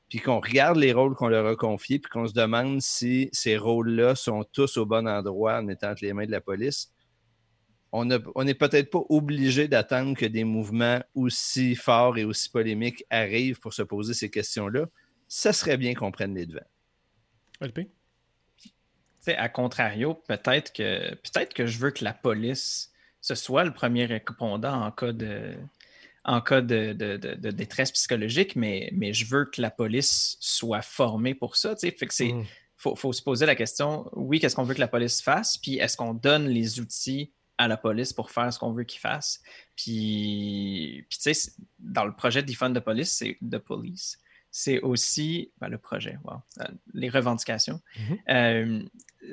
[0.10, 3.56] puis qu'on regarde les rôles qu'on leur a confiés, puis qu'on se demande si ces
[3.56, 6.92] rôles-là sont tous au bon endroit en étant entre les mains de la police
[7.92, 13.60] on n'est peut-être pas obligé d'attendre que des mouvements aussi forts et aussi polémiques arrivent
[13.60, 14.86] pour se poser ces questions-là.
[15.28, 16.60] Ça serait bien qu'on prenne les devants.
[17.62, 17.90] LP?
[19.28, 24.06] à contrario, peut-être que peut-être que je veux que la police ce soit le premier
[24.06, 25.56] répondant en cas de
[26.26, 26.94] en cas de,
[27.52, 31.76] détresse psychologique, mais, mais je veux que la police soit formée pour ça.
[31.76, 32.34] Fait que c'est.
[32.34, 32.46] Mm.
[32.78, 35.98] Faut, se poser la question, oui, qu'est-ce qu'on veut que la police fasse, puis est-ce
[35.98, 39.42] qu'on donne les outils à la police pour faire ce qu'on veut qu'ils fassent.
[39.76, 44.18] Puis, puis tu sais, dans le projet Defund de police, c'est de police,
[44.50, 46.18] c'est aussi ben, le projet,
[46.60, 47.82] euh, les revendications.
[47.98, 48.20] Mm-hmm.
[48.30, 48.84] Euh,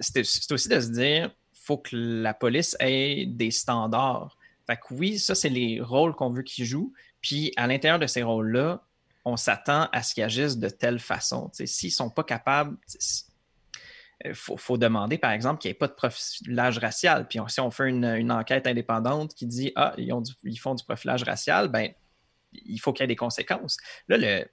[0.01, 4.37] c'est aussi de se dire, faut que la police ait des standards.
[4.66, 6.93] Fait que oui, ça, c'est les rôles qu'on veut qu'ils jouent.
[7.22, 8.83] Puis à l'intérieur de ces rôles-là,
[9.24, 11.49] on s'attend à ce qu'ils agissent de telle façon.
[11.53, 12.77] S'ils ne sont pas capables,
[14.24, 17.28] il euh, faut, demander, par exemple, qu'il n'y ait pas de profilage racial.
[17.28, 20.84] Puis si on fait une, enquête indépendante qui dit Ah, ils, ont ils font du
[20.84, 21.92] profilage racial, ben
[22.52, 23.76] il faut qu'il y ait des conséquences.
[24.08, 24.44] Là, euh,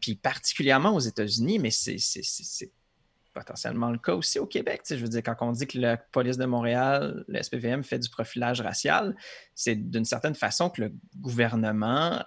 [0.00, 2.72] puis particulièrement aux États-Unis, mais c'est
[3.32, 4.82] potentiellement le cas aussi au Québec.
[4.88, 8.08] je veux dire, quand on dit que la police de Montréal, le SPVM fait du
[8.08, 9.16] profilage racial,
[9.56, 12.24] c'est d'une certaine façon que le gouvernement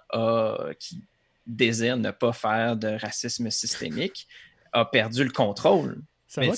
[0.78, 1.02] qui
[1.46, 4.28] désire ne pas faire de racisme systémique
[4.72, 6.02] a perdu le contrôle.
[6.28, 6.52] Ça va,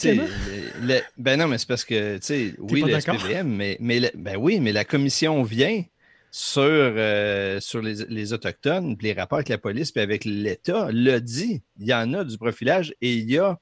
[1.17, 4.59] ben non, mais c'est parce que, tu sais, oui, le SPVM, mais, mais ben oui,
[4.59, 5.85] mais la commission vient
[6.33, 11.21] sur, euh, sur les, les, Autochtones, les rapports avec la police, puis avec l'État, l'a
[11.21, 11.63] dit.
[11.79, 13.61] Il y en a du profilage et il y a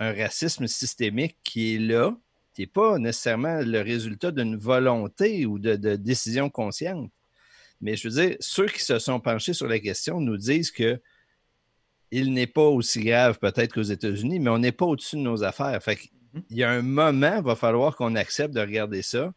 [0.00, 2.16] un racisme systémique qui est là,
[2.54, 7.10] qui n'est pas nécessairement le résultat d'une volonté ou de, décision consciente.
[7.80, 11.00] Mais je veux dire, ceux qui se sont penchés sur la question nous disent que
[12.10, 15.44] il n'est pas aussi grave peut-être qu'aux États-Unis, mais on n'est pas au-dessus de nos
[15.44, 15.80] affaires.
[15.82, 15.98] Fait
[16.34, 16.42] mhm.
[16.50, 19.32] il y a un moment, il va falloir qu'on accepte de regarder ça.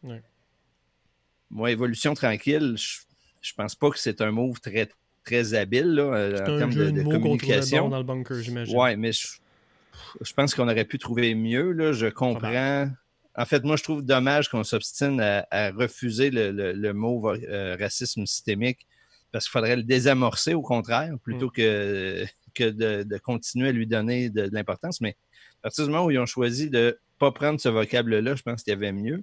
[1.50, 4.88] Moi, évolution tranquille, je, ne pense pas que c'est un move très,
[5.24, 7.88] très habile là, en termes de, de communication.
[7.88, 8.76] dans le bunker, j'imagine.
[8.76, 9.28] Oui, mais je,
[10.20, 11.72] je pense qu'on aurait pu trouver mieux.
[11.72, 11.92] Là.
[11.92, 12.88] Je comprends.
[13.36, 18.86] En fait, moi, je trouve dommage qu'on s'obstine à, refuser le, mot euh, racisme systémique
[19.32, 21.52] parce qu'il faudrait le désamorcer au contraire plutôt mm.
[21.52, 25.00] que, que de, continuer à lui donner de, l'importance.
[25.00, 25.16] Mais
[25.60, 28.42] à partir du moment où ils ont choisi de ne pas prendre ce vocable-là, je
[28.42, 29.22] pense qu'il y avait mieux.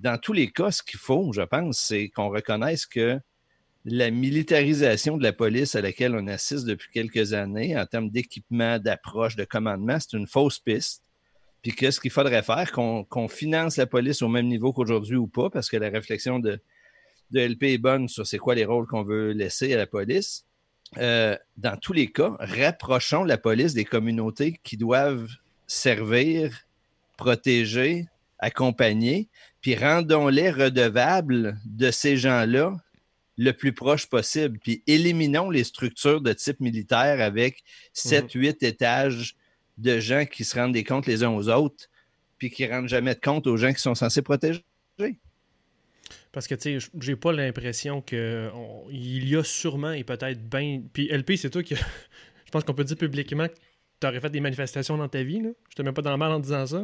[0.00, 3.18] Dans tous les cas, ce qu'il faut, je pense, c'est qu'on reconnaisse que
[3.84, 8.78] la militarisation de la police à laquelle on assiste depuis quelques années en termes d'équipement,
[8.78, 11.02] d'approche, de commandement, c'est une fausse piste.
[11.62, 12.70] Puis qu'est-ce qu'il faudrait faire?
[12.72, 16.60] Qu'on finance la police au même niveau qu'aujourd'hui ou pas, parce que la réflexion de,
[17.30, 20.46] de LP est bonne sur c'est quoi les rôles qu'on veut laisser à la police.
[20.96, 25.28] Euh, dans tous les cas, rapprochons la police des communautés qui doivent
[25.66, 26.66] servir,
[27.16, 28.06] protéger,
[28.38, 29.28] accompagner,
[29.60, 32.74] puis rendons-les redevables de ces gens-là
[33.36, 34.58] le plus proche possible.
[34.58, 37.62] Puis éliminons les structures de type militaire avec
[37.92, 38.68] 7, 8 mhm.
[38.68, 39.36] étages
[39.76, 41.88] de gens qui se rendent des comptes les uns aux autres,
[42.38, 44.64] puis qui ne rendent jamais de compte aux gens qui sont censés protéger.
[46.32, 50.82] Parce que, tu sais, j'ai pas l'impression qu'il y a sûrement et peut-être bien.
[50.92, 51.74] Puis LP, c'est toi qui.
[52.46, 53.54] Je pense qu'on peut dire publiquement que
[54.00, 55.40] tu aurais fait des manifestations dans ta vie.
[55.40, 55.50] Là.
[55.70, 56.82] Je te mets pas dans le mal en disant ça.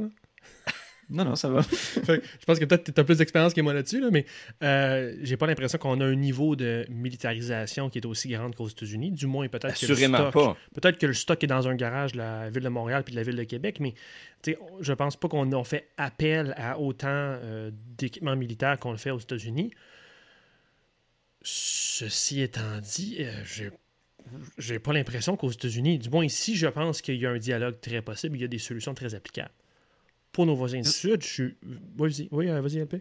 [1.10, 1.60] Non, non, ça va.
[1.62, 4.24] je pense que peut-être tu as plus d'expérience que moi là-dessus, mais
[4.62, 8.68] euh, j'ai pas l'impression qu'on a un niveau de militarisation qui est aussi grand qu'aux
[8.68, 9.10] États-Unis.
[9.10, 10.56] Du moins, peut-être que le stock.
[10.74, 13.18] Peut-être que le stock est dans un garage de la ville de Montréal puis de
[13.18, 13.94] la ville de Québec, mais
[14.80, 19.10] je pense pas qu'on a fait appel à autant euh, d'équipements militaires qu'on le fait
[19.10, 19.70] aux États-Unis.
[21.42, 23.70] Ceci étant dit, euh, j'ai
[24.56, 27.78] j'ai pas l'impression qu'aux États-Unis, du moins ici, je pense qu'il y a un dialogue
[27.82, 29.52] très possible, il y a des solutions très applicables
[30.34, 31.56] pour nos voisins du Sud, je suis.
[31.96, 32.96] Vas-y, oui, euh, vas-y, LP.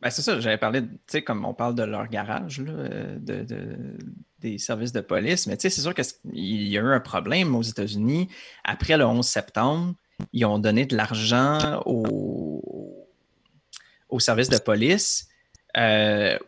[0.00, 3.44] Ben, c'est ça, j'avais parlé, tu sais, comme on parle de leur garage, euh, de,
[4.38, 7.56] des services de police, mais tu sais, c'est sûr qu'il y a eu un problème
[7.56, 8.28] aux États-Unis.
[8.62, 9.94] Après le 11 septembre,
[10.32, 13.08] ils ont donné de l'argent aux,
[14.08, 15.28] aux services de police.
[15.76, 16.38] Euh,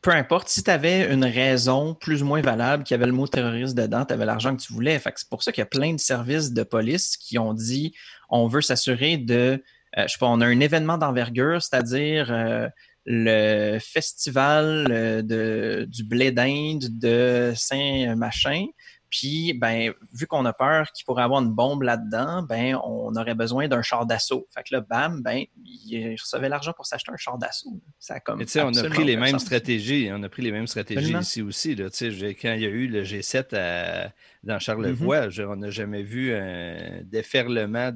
[0.00, 3.26] peu importe, si tu avais une raison plus ou moins valable, qui avait le mot
[3.26, 5.00] terroriste dedans, tu avais l'argent que tu voulais.
[5.16, 7.94] c'est pour ça qu'il y a plein de services de police qui ont dit
[8.32, 9.62] on veut s'assurer de,
[9.98, 12.68] euh, je sais pas, on a un événement d'envergure, c'est-à-dire euh,
[13.04, 18.66] le festival euh, du blé d'Inde de Saint-Machin.
[19.12, 23.34] Puis, ben, vu qu'on a peur qu'il pourrait avoir une bombe là-dedans, ben, on aurait
[23.34, 24.48] besoin d'un char d'assaut.
[24.54, 27.78] Fait que là, bam, ben, il recevait l'argent pour s'acheter un char d'assaut.
[27.98, 28.40] Ça comme.
[28.40, 30.08] on a pris les mêmes stratégies.
[30.10, 31.74] On a pris les mêmes stratégies ici aussi.
[31.74, 31.88] Là.
[31.90, 34.10] Quand il y a eu le G7
[34.42, 35.46] dans Charlevoix, mm-hmm.
[35.46, 37.92] on n'a jamais vu un déferlement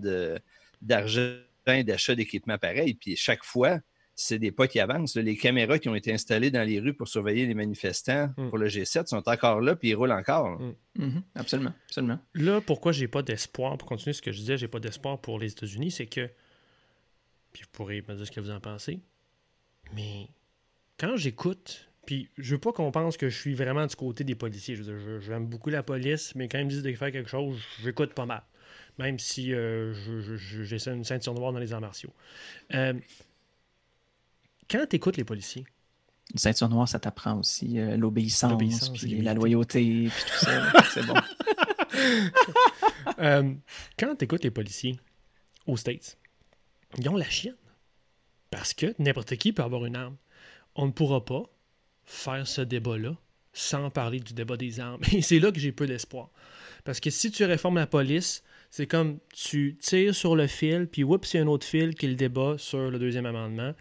[0.83, 1.33] d'argent
[1.67, 2.95] d'achat d'équipement pareil.
[2.95, 3.81] Puis chaque fois,
[4.19, 5.15] c'est des pas qui avancent.
[5.17, 8.49] Les caméras qui ont été installées dans les rues pour surveiller les manifestants mm.
[8.49, 10.59] pour le G7 sont encore là, puis ils roulent encore.
[10.59, 10.75] Mm.
[10.99, 11.23] Mm-hmm.
[11.35, 12.19] Absolument, absolument.
[12.35, 15.39] Là, pourquoi j'ai pas d'espoir, pour continuer ce que je disais, j'ai pas d'espoir pour
[15.39, 16.31] les États-Unis, c'est que,
[17.53, 19.01] puis vous pourrez me dire ce que vous en pensez,
[19.95, 20.29] mais
[20.99, 24.35] quand j'écoute, puis je veux pas qu'on pense que je suis vraiment du côté des
[24.35, 27.59] policiers, je j'aime beaucoup la police, mais quand ils me disent de faire quelque chose,
[27.83, 28.43] j'écoute pas mal
[28.99, 29.93] même si euh,
[30.63, 32.13] j'essaie une ceinture noire dans les arts martiaux.
[32.75, 32.95] Euh,
[34.71, 35.67] quand tu écoutes les policiers,
[36.33, 40.73] une ceinture noire, ça t'apprend aussi euh, l'obéissance, puis la loyauté, puis tout ça.
[40.93, 41.15] c'est bon.
[43.21, 43.55] euh,
[43.99, 44.99] quand tu écoutes les policiers
[45.67, 46.19] aux States,
[46.99, 47.55] ils ont la chienne.
[48.51, 50.17] Parce que n'importe qui peut avoir une arme.
[50.75, 51.43] On ne pourra pas
[52.05, 53.17] faire ce débat-là
[53.53, 55.01] sans parler du débat des armes.
[55.13, 56.31] Et c'est là que j'ai peu d'espoir.
[56.85, 61.05] Parce que si tu réformes la police, c'est comme tu tires sur le fil, puis
[61.05, 63.75] oups, c'est un autre fil qui est le débat sur le deuxième amendement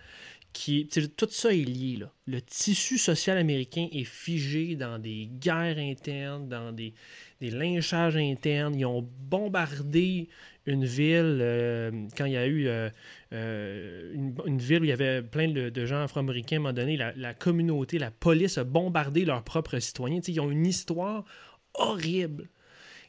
[1.17, 1.97] tout ça est lié.
[1.97, 2.11] Là.
[2.27, 6.93] Le tissu social américain est figé dans des guerres internes, dans des,
[7.41, 8.75] lynchages internes.
[8.75, 10.29] Ils ont bombardé
[10.65, 12.89] une ville euh, quand il y a eu euh,
[13.33, 16.97] euh, une, ville où il y avait plein de, gens afro-américains à un moment donné.
[16.97, 20.21] La, communauté, la police a bombardé leurs propres citoyens.
[20.27, 21.25] ils ont une histoire
[21.73, 22.49] horrible.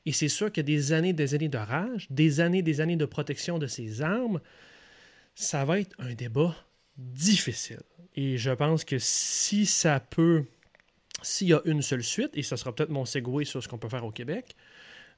[0.04, 3.06] Et c'est sûr que des années, des années de rage, des années, des années de
[3.06, 4.40] protection de ces armes,
[5.34, 6.54] ça va être un débat
[6.96, 7.82] difficile.
[8.14, 10.44] Et je pense que si ça peut,
[11.22, 13.78] s'il y a une seule suite, et ce sera peut-être mon segway sur ce qu'on
[13.78, 14.56] peut faire au Québec,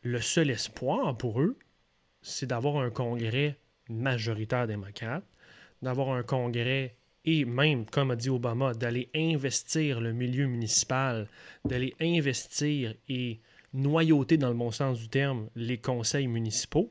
[0.03, 1.59] le seul espoir pour eux,
[2.22, 3.57] c'est d'avoir un congrès
[3.89, 5.24] majoritaire démocrate,
[5.83, 11.29] d'avoir un congrès et même, comme a dit Obama, d'aller investir le milieu municipal,
[11.64, 13.41] d'aller investir et
[13.74, 16.91] noyauter dans le bon sens du terme les conseils municipaux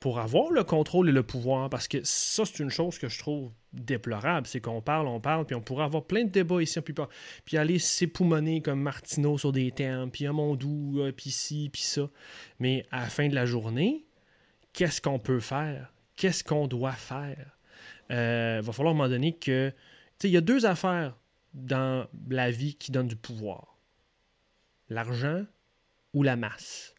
[0.00, 3.18] pour avoir le contrôle et le pouvoir, parce que ça, c'est une chose que je
[3.18, 3.50] trouve
[3.80, 6.94] déplorable, c'est qu'on parle, on parle, puis on pourrait avoir plein de débats ici, puis,
[7.44, 12.08] puis aller s'époumoner comme Martineau sur des termes, puis Amondou, euh, puis ci, puis ça.
[12.58, 14.06] Mais à la fin de la journée,
[14.72, 15.92] qu'est-ce qu'on peut faire?
[16.16, 17.58] Qu'est-ce qu'on doit faire?
[18.10, 19.70] Il euh, va falloir à un que...
[19.70, 19.74] Tu
[20.18, 21.16] sais, il y a deux affaires
[21.52, 23.78] dans la vie qui donnent du pouvoir.
[24.88, 25.44] L'argent
[26.14, 26.94] ou la masse.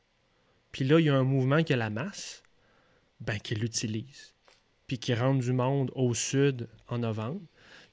[0.71, 2.43] Puis là, il y a un mouvement qui a la masse,
[3.19, 4.36] ben, qui l'utilise
[4.87, 7.41] puis qui rentre du monde au sud en novembre,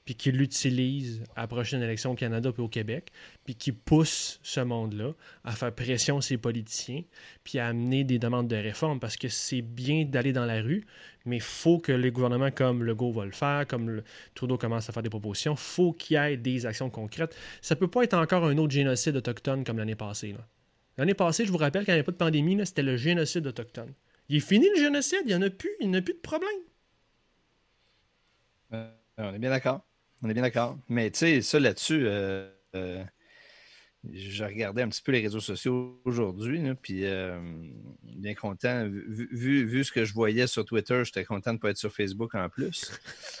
[0.05, 3.11] puis qui l'utilise à la prochaine élection au Canada puis au Québec,
[3.43, 7.03] puis qui pousse ce monde-là à faire pression sur ses politiciens,
[7.43, 10.85] puis à amener des demandes de réforme, parce que c'est bien d'aller dans la rue,
[11.25, 14.03] mais il faut que les gouvernements comme Legault va le faire, comme
[14.35, 17.35] Trudeau commence à faire des propositions, faut qu'il y ait des actions concrètes.
[17.61, 20.35] Ça peut pas être encore un autre génocide autochtone comme l'année passée.
[20.97, 23.47] L'année passée, je vous rappelle, quand il n'y avait pas de pandémie, c'était le génocide
[23.47, 23.91] autochtone.
[24.29, 26.19] Il est fini le génocide, il n'y en a plus, il n'y a plus de
[26.19, 26.49] problème.
[28.73, 28.87] Euh,
[29.17, 29.85] on est bien d'accord.
[30.21, 30.77] On est bien d'accord.
[30.89, 33.03] Mais tu sais, ça là-dessus, euh, euh,
[34.11, 37.05] je regardais un petit peu les réseaux sociaux aujourd'hui, puis
[38.03, 38.87] bien content.
[38.87, 41.91] Vu, vu, ce que je voyais sur Twitter, j'étais content de ne pas être sur
[41.91, 42.91] Facebook en plus.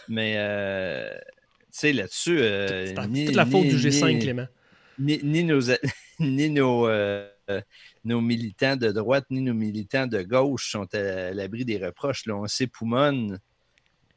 [0.07, 2.39] Mais tu sais, là-dessus.
[2.39, 2.93] c'est
[3.25, 4.47] toute la faute du G5, Clément.
[4.97, 5.59] Ni, ni, nos,
[6.19, 6.87] ni nos,
[8.05, 12.25] nos, militants de droite, ni nos militants de gauche sont à, l'abri des reproches.
[12.25, 12.37] Là.
[12.37, 13.39] On s'époumonne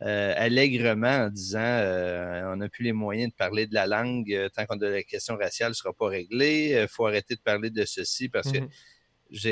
[0.03, 4.33] euh, allègrement en disant euh, on n'a plus les moyens de parler de la langue
[4.33, 6.79] euh, tant que la question raciale ne sera pas réglée.
[6.83, 8.69] Il faut arrêter de parler de ceci parce que mhm.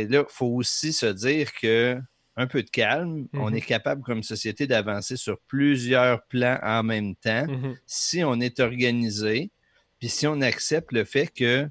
[0.08, 1.98] là, il faut aussi se dire que
[2.36, 3.56] un peu de calme, on mhm.
[3.56, 7.76] est capable comme société d'avancer sur plusieurs plans en même temps mhm.
[7.86, 9.50] si on est organisé,
[9.98, 11.68] puis si on accepte le fait que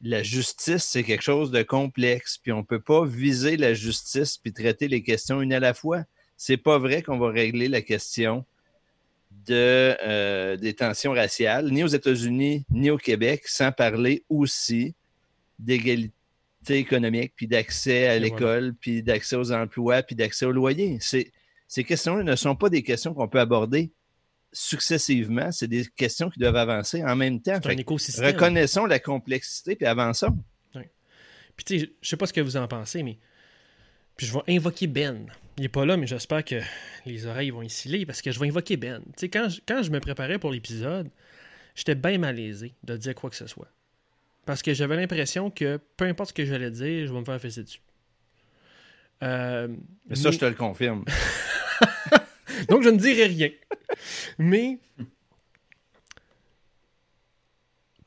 [0.00, 4.38] la justice, c'est quelque chose de complexe, puis on ne peut pas viser la justice
[4.38, 6.04] puis traiter les questions une à la fois
[6.42, 8.46] c'est pas vrai qu'on va régler la question
[9.46, 14.94] de, euh, des tensions raciales, ni aux États-Unis, ni au Québec, sans parler aussi
[15.58, 16.14] d'égalité
[16.70, 20.98] économique, puis d'accès à l'école, puis d'accès aux emplois, puis d'accès au loyer.
[21.02, 23.92] Ces questions-là ne sont pas des questions qu'on peut aborder
[24.50, 27.60] successivement, c'est des questions qui doivent avancer en même temps.
[27.62, 30.38] Reconnaissons la complexité, puis avançons.
[31.54, 33.18] Puis tu sais, je sais pas ce que vous en pensez, mais
[34.16, 35.30] puis je vais invoquer Ben.
[35.56, 36.60] Il n'est pas là, mais j'espère que
[37.06, 39.00] les oreilles vont y parce que je vais invoquer Ben.
[39.00, 41.08] Tu sais, quand je, quand je me préparais pour l'épisode,
[41.74, 43.68] j'étais bien malaisé de dire quoi que ce soit.
[44.46, 47.40] Parce que j'avais l'impression que peu importe ce que j'allais dire, je vais me faire
[47.40, 47.80] fesser dessus.
[49.22, 49.68] Euh,
[50.08, 51.04] mais ça, je te le confirme.
[52.68, 53.50] Donc, je ne dirai rien.
[54.38, 54.78] mais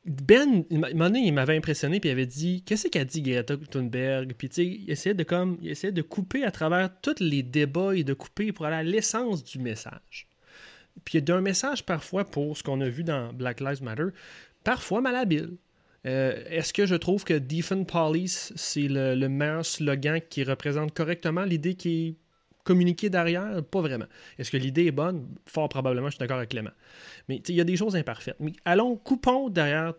[0.05, 4.55] Ben, il m'avait impressionné, puis il avait dit Qu'est-ce qu'a dit Greta Thunberg Puis, tu
[4.55, 8.13] sais, il essayait de, comme, il de couper à travers tous les débats et de
[8.13, 10.27] couper pour aller à l'essence du message.
[11.05, 14.07] puis d'un message parfois pour ce qu'on a vu dans Black Lives Matter,
[14.63, 15.51] parfois malhabile.
[16.05, 21.43] Euh, est-ce que je trouve que Defend Police, c'est le, meilleur slogan qui représente correctement
[21.43, 22.17] l'idée qui
[22.63, 23.63] est communiquée derrière?
[23.63, 24.05] Pas vraiment.
[24.37, 25.27] Est-ce que l'idée est bonne?
[25.45, 26.71] Fort probablement, je suis d'accord avec Clément.
[27.29, 28.37] Mais il y a des choses imparfaites.
[28.39, 29.93] Mais allons, coupons derrière,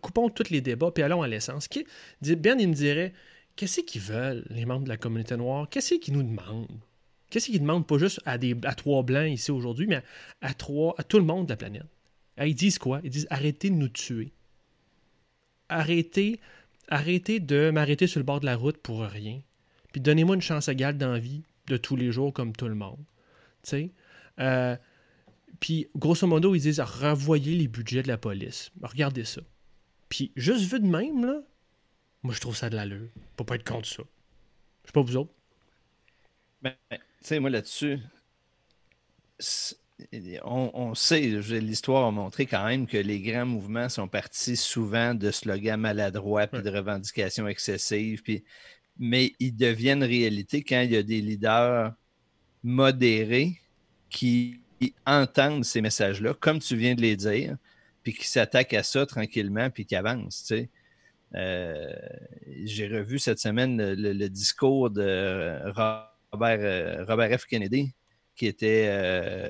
[0.00, 1.68] coupons tous les débats, puis allons à l'essence.
[2.20, 3.12] Bien, il me dirait,
[3.56, 5.68] qu'est-ce qu'ils veulent, les membres de la communauté noire?
[5.70, 6.80] Qu'est-ce qu'ils nous demandent?
[7.30, 10.02] Qu'est-ce qu'ils demandent pas juste à, à trois blancs ici aujourd'hui, mais
[10.40, 11.86] à, trois, à tout le monde de la planète?
[12.40, 13.00] Ils disent quoi?
[13.04, 14.32] Ils disent arrêtez de nous tuer.
[15.68, 16.40] Arrêtez,
[16.88, 19.40] arrêtez de m'arrêter sur le bord de la route pour rien.
[19.92, 23.04] Puis donnez-moi une chance égale d'envie de tous les jours comme tout le monde.
[23.62, 23.90] Tu sais?
[24.40, 24.76] Euh,
[25.60, 28.70] puis, grosso modo, ils disent revoyez les budgets de la police.
[28.82, 29.40] Regardez ça.
[30.08, 31.42] Puis, juste vu de même, là,
[32.22, 33.08] moi, je trouve ça de l'allure.
[33.36, 34.02] Faut pas être contre ça.
[34.84, 35.32] Je sais pas vous autres.
[36.62, 37.98] Ben, tu sais, moi, là-dessus,
[40.44, 45.30] on, sait, l'histoire a montré quand même que les grands mouvements sont partis souvent de
[45.30, 48.22] slogans maladroits puis de revendications excessives.
[48.22, 48.44] Puis,
[48.98, 51.92] mais ils deviennent réalité quand il y a des leaders
[52.62, 53.60] modérés
[54.10, 54.60] qui
[55.06, 57.56] entendent ces messages-là, comme tu viens de les dire,
[58.02, 60.52] puis qui s'attaquent à ça tranquillement, puis qui avancent.
[61.34, 61.92] Euh,
[62.64, 65.60] j'ai revu cette semaine le, discours de
[66.32, 67.44] Robert, euh, Robert, F.
[67.46, 67.92] Kennedy,
[68.34, 69.48] qui était euh,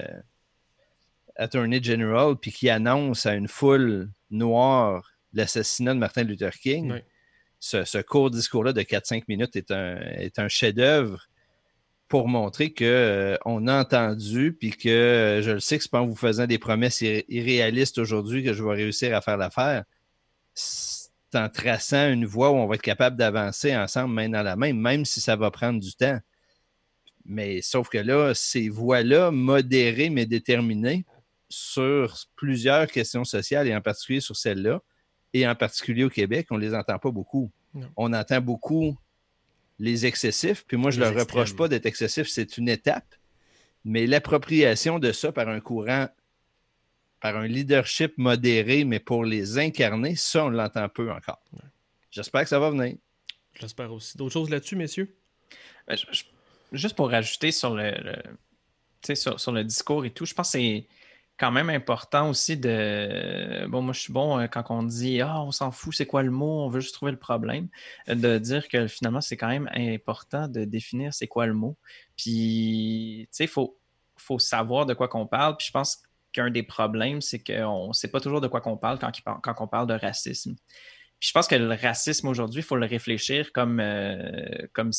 [1.37, 7.01] Attorney General, puis qui annonce à une foule noire l'assassinat de Martin Luther King.
[7.61, 11.27] Ce, court discours-là de 4-5 minutes est un, chef-d'œuvre
[12.09, 16.01] pour montrer qu'on euh, a entendu, puis que euh, je le sais que c'est pas
[16.01, 19.85] en vous faisant des promesses irréalistes aujourd'hui que je vais réussir à faire l'affaire.
[20.55, 24.57] C'est en traçant une voie où on va être capable d'avancer ensemble, main dans la
[24.57, 26.19] main, même si ça va prendre du temps.
[27.27, 31.05] Mais sauf que là, ces voies-là, modérées mais déterminées
[31.51, 34.81] sur plusieurs questions sociales et en particulier sur celle-là,
[35.33, 37.51] et en particulier au Québec, on ne les entend pas beaucoup.
[37.97, 38.97] On entend beaucoup
[39.79, 40.65] les excessifs.
[40.67, 43.15] Puis moi, je ne leur reproche pas d'être excessif, c'est une étape.
[43.85, 46.09] Mais l'appropriation de ça par un courant,
[47.21, 51.43] par un leadership modéré, mais pour les incarner, ça, on l'entend peu encore.
[52.11, 52.97] J'espère que ça va venir.
[53.55, 54.17] J'espère aussi.
[54.17, 55.17] D'autres choses là-dessus, messieurs?
[55.87, 55.97] Ben,
[56.73, 57.93] juste pour rajouter sur le,
[59.15, 60.87] sur, sur, le discours et tout, je pense que c'est
[61.39, 63.67] quand même important aussi de.
[63.69, 66.23] Bon, moi, je suis bon euh, quand on dit Ah, on s'en fout, c'est quoi
[66.23, 67.69] le mot, on veut juste trouver le problème.
[68.09, 71.77] De dire que finalement, c'est quand même important de définir c'est quoi le mot.
[72.17, 73.79] Puis, tu sais, il faut,
[74.17, 75.57] faut savoir de quoi qu'on parle.
[75.57, 78.77] Puis, je pense qu'un des problèmes, c'est qu'on ne sait pas toujours de quoi qu'on
[78.77, 79.13] parle quand,
[79.43, 80.57] quand on parle de racisme.
[81.21, 84.91] Puis, je pense que le racisme aujourd'hui, il faut le réfléchir comme, euh, comme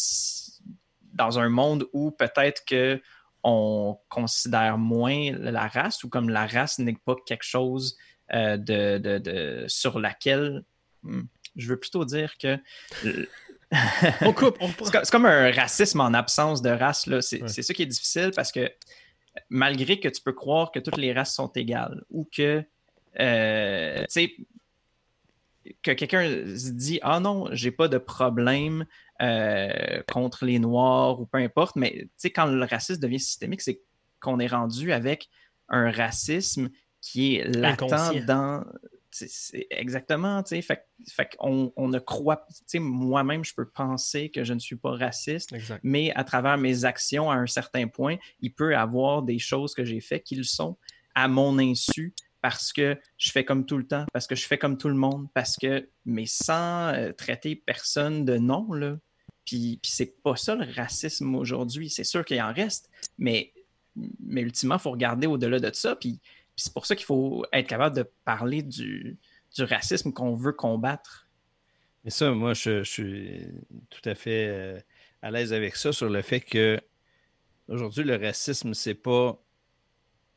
[1.13, 3.01] dans un monde où peut-être que
[3.43, 7.97] on considère moins la race ou comme la race n'est pas quelque chose
[8.33, 10.63] euh, de, sur laquelle
[11.03, 11.21] hmm,
[11.55, 12.57] je veux plutôt dire que
[14.21, 17.07] on coupe, c'est comme un racisme en absence de race.
[17.21, 18.71] C'est ça qui est difficile parce que
[19.49, 22.63] malgré que tu peux croire que toutes les races sont égales ou que
[23.19, 24.05] euh,
[25.83, 26.23] que quelqu'un
[26.57, 28.85] se dit Ah non, j'ai pas de problème
[29.21, 33.81] euh, contre les Noirs ou peu importe, mais quand le racisme devient systémique, c'est
[34.19, 35.29] qu'on est rendu avec
[35.69, 36.69] un racisme
[37.01, 37.85] qui est latent
[38.25, 38.63] dans.
[39.71, 40.61] exactement, tu sais.
[40.61, 42.45] Fait, fait qu'on on ne croit.
[42.49, 46.57] Tu sais, moi-même, je peux penser que je ne suis pas raciste, mais à travers
[46.57, 50.23] mes actions, à un certain point, il peut y avoir des choses que j'ai faites
[50.23, 50.77] qui le sont
[51.15, 54.57] à mon insu parce que je fais comme tout le temps, parce que je fais
[54.57, 58.97] comme tout le monde, parce que, mais sans euh, traiter personne de nom, là.
[59.49, 61.89] Puis, puis c'est pas ça le racisme aujourd'hui.
[61.89, 62.87] C'est sûr qu'il en reste,
[63.17, 63.51] mais,
[64.19, 65.95] mais ultimement, il faut regarder au-delà de ça.
[65.95, 66.19] Puis,
[66.55, 69.17] c'est pour ça qu'il faut être capable de parler du,
[69.55, 71.27] du racisme qu'on veut combattre.
[72.03, 73.41] Mais ça, moi, je, suis
[73.89, 74.79] tout à fait euh,
[75.23, 76.79] à l'aise avec ça sur le fait que
[77.67, 79.41] aujourd'hui, le racisme, c'est pas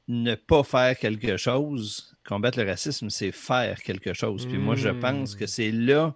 [0.08, 4.46] ne pas faire quelque chose, combattre le racisme, c'est faire quelque chose.
[4.46, 5.48] Puis moi, je pense que hmm.
[5.48, 6.14] c'est là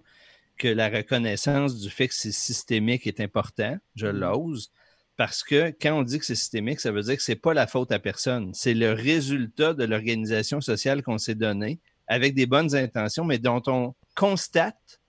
[0.57, 3.77] que la reconnaissance du fait que c'est systémique est important.
[3.95, 4.19] Je hmm.
[4.19, 4.71] l'ose.
[5.17, 7.55] Parce que quand on dit que c'est systémique, ça veut dire que ce n'est pas
[7.55, 8.53] la faute à personne.
[8.53, 13.63] C'est le résultat de l'organisation sociale qu'on s'est donnée avec des bonnes intentions, mais dont
[13.67, 15.01] on constate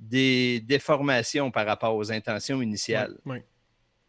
[0.00, 3.16] des déformations par rapport aux intentions initiales.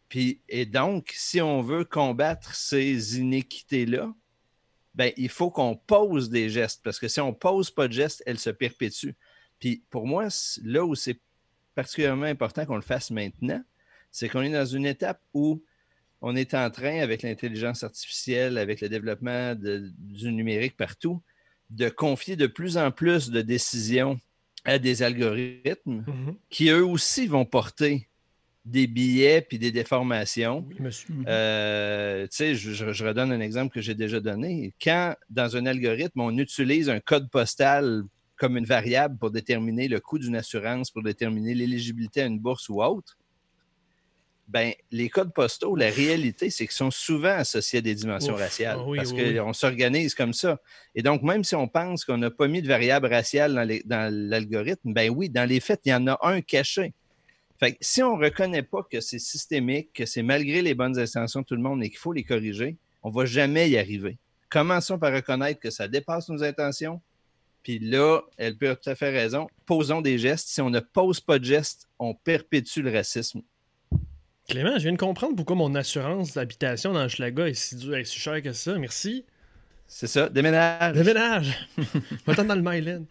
[0.08, 4.12] Puis, et donc, si on veut combattre ces inéquités-là,
[4.94, 7.92] ben, il faut qu'on pose des gestes, parce que si on ne pose pas de
[7.92, 9.14] gestes, elles se perpétuent.
[9.58, 10.28] Puis pour moi,
[10.64, 11.20] là où c'est
[11.74, 13.62] particulièrement important qu'on le fasse maintenant,
[14.10, 15.62] c'est qu'on est dans une étape où
[16.20, 21.22] on est en train, avec l'intelligence artificielle, avec le développement du numérique partout,
[21.70, 24.18] de confier de plus en plus de décisions
[24.64, 26.34] à des algorithmes mm-hmm.
[26.50, 28.08] qui, eux aussi, vont porter
[28.64, 30.66] des billets puis des déformations.
[30.68, 31.14] Oui, monsieur.
[31.26, 34.74] Euh, je, je, redonne un exemple que j'ai déjà donné.
[34.82, 38.02] Quand, dans un algorithme, on utilise un code postal
[38.38, 42.68] comme une variable pour déterminer le coût d'une assurance, pour déterminer l'éligibilité à une bourse
[42.68, 43.18] ou autre,
[44.48, 48.78] ben, les codes postaux, la réalité, c'est qu'ils sont souvent associés à des dimensions raciales
[48.80, 50.58] ah parce qu'on s'organise comme ça.
[50.94, 54.94] Et donc, même si on pense qu'on n'a pas mis de variable raciale dans l'algorithme,
[54.94, 56.94] ben oui, dans les faits, il y en a un caché.
[57.60, 60.98] Fait que si on ne reconnaît pas que c'est systémique, que c'est malgré les bonnes
[60.98, 63.76] intentions de tout le monde et qu'il faut les corriger, on ne va jamais y
[63.76, 64.16] arriver.
[64.48, 67.02] Commençons par reconnaître que ça dépasse nos intentions.
[67.68, 69.46] Puis là, elle peut tout à fait raison.
[69.66, 70.48] Posons des gestes.
[70.48, 73.42] Si on ne pose pas de gestes, on perpétue le racisme.
[74.48, 78.18] Clément, je viens de comprendre pourquoi mon assurance d'habitation dans Schlaga est si, est si
[78.18, 78.78] chère que ça.
[78.78, 79.26] Merci.
[79.86, 80.94] C'est ça, déménage.
[80.94, 81.68] Déménage.
[82.26, 83.04] Va dans le Myland.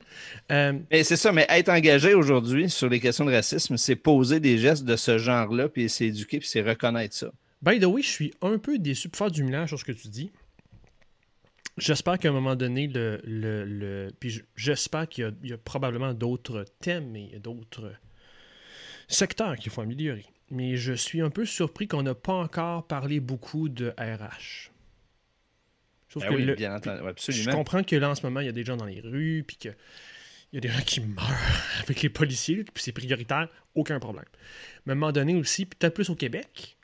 [0.51, 4.57] Euh, c'est ça, mais être engagé aujourd'hui sur les questions de racisme, c'est poser des
[4.57, 7.27] gestes de ce genre-là, puis c'est éduquer, puis c'est reconnaître ça.
[7.61, 9.91] By the way, je suis un peu déçu pour faire du ménage sur ce que
[9.91, 10.31] tu dis.
[11.77, 17.15] J'espère qu'à un moment donné, le, le, puis j'espère qu'il y, a probablement d'autres thèmes
[17.15, 17.93] et d'autres
[19.07, 20.25] secteurs qu'il faut améliorer.
[20.49, 24.71] Mais je suis un peu surpris qu'on n'a pas encore parlé beaucoup de RH.
[26.15, 29.01] Ben je comprends que là, en ce moment, il y a des gens dans les
[29.01, 29.75] rues, puis qu'il
[30.53, 31.27] y a des gens qui meurent
[31.83, 34.25] avec les policiers, puis c'est prioritaire, aucun problème.
[34.85, 36.76] Mais à un moment donné aussi, peut-être plus au Québec,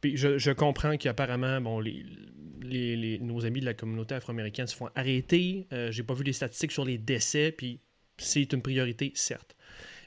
[0.00, 5.66] puis je, comprends qu'apparemment, bon, les, nos amis de la communauté afro-américaine se font arrêter.
[5.72, 7.80] Euh, j'ai pas vu les statistiques sur les décès, puis
[8.18, 9.56] c'est une priorité, certes.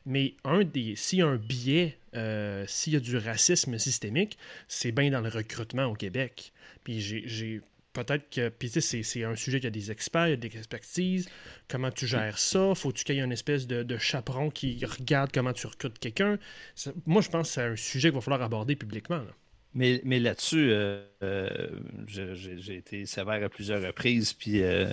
[0.05, 4.37] Mais un des, s'il y a un biais, euh, s'il y a du racisme systémique,
[4.67, 6.51] c'est bien dans le recrutement au Québec.
[6.83, 7.61] Puis j'ai
[7.93, 8.49] peut-être que.
[8.49, 11.29] Puis, c'est un sujet qui a des experts, il y a des expertises.
[11.67, 12.73] Comment tu gères ça?
[12.75, 16.39] Faut-tu qu'il y ait une espèce de, chaperon qui regarde comment tu recrutes quelqu'un?
[17.05, 19.23] Moi, je pense que c'est un sujet qu'il va falloir aborder publiquement.
[19.76, 21.47] Mais, mais là-dessus, euh, euh,
[22.07, 24.88] j'ai été sévère à plusieurs reprises, puis euh,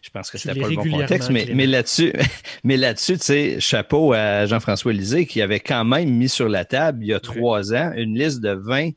[0.00, 1.30] je pense que c'était pas le bon contexte.
[1.30, 2.12] Mais, mais là-dessus,
[2.64, 6.64] mais là-dessus, tu sais, chapeau à Jean-François Lisée qui avait quand même mis sur la
[6.64, 8.92] table il y a trois ans une liste de 20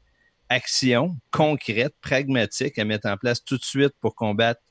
[0.48, 4.62] action concrète, pragmatique à mettre en place tout de suite pour combattre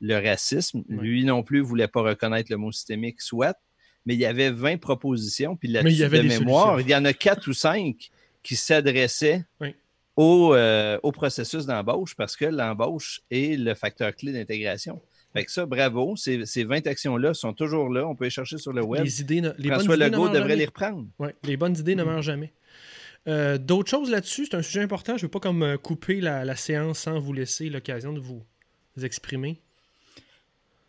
[0.00, 0.84] le racisme.
[0.88, 3.58] Lui non plus voulait pas reconnaître le mot systémique, soit,
[4.06, 7.48] mais il y avait 20 propositions, puis là de mémoire, il y en a quatre
[7.48, 8.10] ou cinq
[8.42, 9.44] qui s'adressaient
[10.18, 15.00] au, euh, au, processus d'embauche parce que l'embauche est le facteur clé d'intégration.
[15.32, 16.16] Fait que ça, bravo.
[16.16, 18.04] Ces, ces 20 actions-là sont toujours là.
[18.04, 19.04] On peut les chercher sur le web.
[19.04, 21.06] Les idées, les François Legault devrait les reprendre.
[21.20, 22.52] Ouais, les bonnes idées ne meurent jamais.
[23.28, 25.12] Euh, d'autres choses là-dessus, c'est un sujet important.
[25.16, 28.42] Je ne veux pas comme euh, couper la, séance sans vous laisser l'occasion de vous,
[29.00, 29.60] exprimer.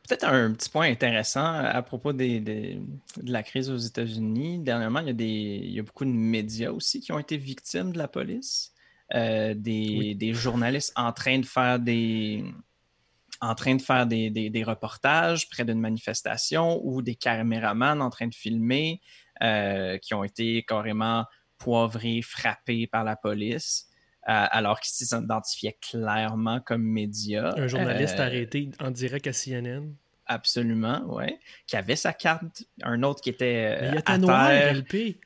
[0.08, 2.80] Peut-être un petit point intéressant à propos de
[3.24, 4.58] la crise aux États-Unis.
[4.58, 8.08] Dernièrement, il y, a des, beaucoup de médias aussi qui ont été victimes de la
[8.08, 8.72] police.
[9.16, 12.44] Euh, des, journalistes en train de faire des,
[13.42, 18.36] en train de faire des, reportages près d'une manifestation ou des caméramans en train de
[18.36, 19.02] filmer
[20.02, 21.26] qui ont été carrément
[21.58, 23.90] poivré, frappé par la police.
[24.28, 27.54] Euh, alors qu'ils s'identifiaient clairement comme média.
[27.58, 29.94] Un journaliste euh, arrêté en direct à CNN.
[30.26, 31.38] Absolument, oui.
[31.66, 32.44] Qui avait sa carte.
[32.84, 33.80] Un autre qui était.
[33.82, 35.18] Mais il était noir, LP.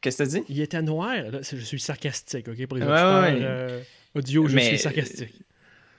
[0.00, 0.44] Qu'est-ce que tu dis?
[0.48, 1.16] Il était noir.
[1.42, 2.66] je suis sarcastique, OK?
[2.66, 3.82] Pour les auditeurs euh,
[4.14, 5.34] audio, je suis sarcastique.
[5.36, 5.44] Tu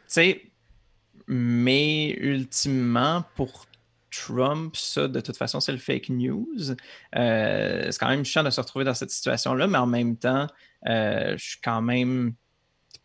[0.08, 0.42] sais,
[1.28, 3.68] mais ultimement, pour
[4.10, 6.72] Trump, ça, de toute façon, c'est le fake news.
[7.16, 10.48] Euh, c'est quand même chiant de se retrouver dans cette situation-là, mais en même temps,
[10.88, 12.34] euh, je suis quand même.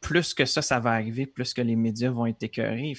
[0.00, 2.94] Plus que ça, ça va arriver, plus que les médias vont être écœurés.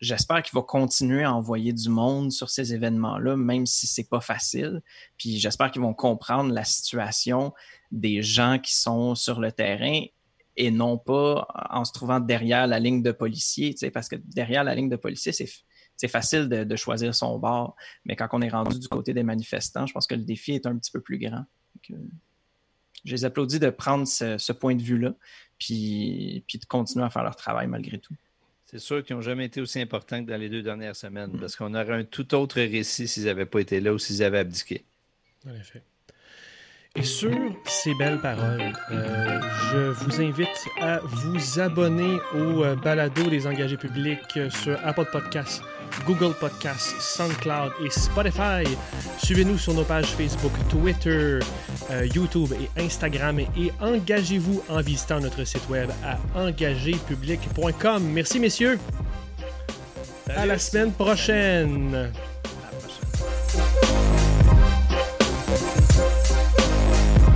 [0.00, 4.20] J'espère qu'il va continuer à envoyer du monde sur ces événements-là, même si c'est pas
[4.20, 4.80] facile.
[5.16, 7.52] Puis j'espère qu'ils vont comprendre la situation
[7.90, 10.04] des gens qui sont sur le terrain
[10.56, 14.74] et non pas en se trouvant derrière la ligne de policiers, parce que derrière la
[14.74, 17.74] ligne de policiers, c'est facile de, choisir son bord.
[18.04, 20.66] Mais quand on est rendu du côté des manifestants, je pense que le défi est
[20.66, 21.44] un petit peu plus grand.
[21.88, 25.14] je les applaudis de prendre ce, point de vue-là,
[25.58, 28.14] puis, puis de continuer à faire leur travail malgré tout.
[28.70, 31.40] C'est sûr qu'ils n'ont jamais été aussi importants que dans les deux dernières semaines, mm.
[31.40, 34.38] parce qu'on aurait un tout autre récit s'ils n'avaient pas été là ou s'ils avaient
[34.38, 34.84] abdiqué.
[35.44, 35.82] En effet.
[36.96, 37.30] Et sur
[37.66, 40.48] ces belles paroles, euh, je vous invite
[40.80, 44.18] à vous abonner au euh, balado des engagés publics
[44.48, 45.62] sur Apple Podcasts,
[46.04, 48.64] Google Podcasts, SoundCloud et Spotify.
[49.18, 51.38] Suivez-nous sur nos pages Facebook, Twitter,
[51.92, 58.02] euh, YouTube et Instagram et engagez-vous en visitant notre site web à engagépublic.com.
[58.02, 58.80] Merci messieurs.
[60.28, 62.10] à la semaine prochaine.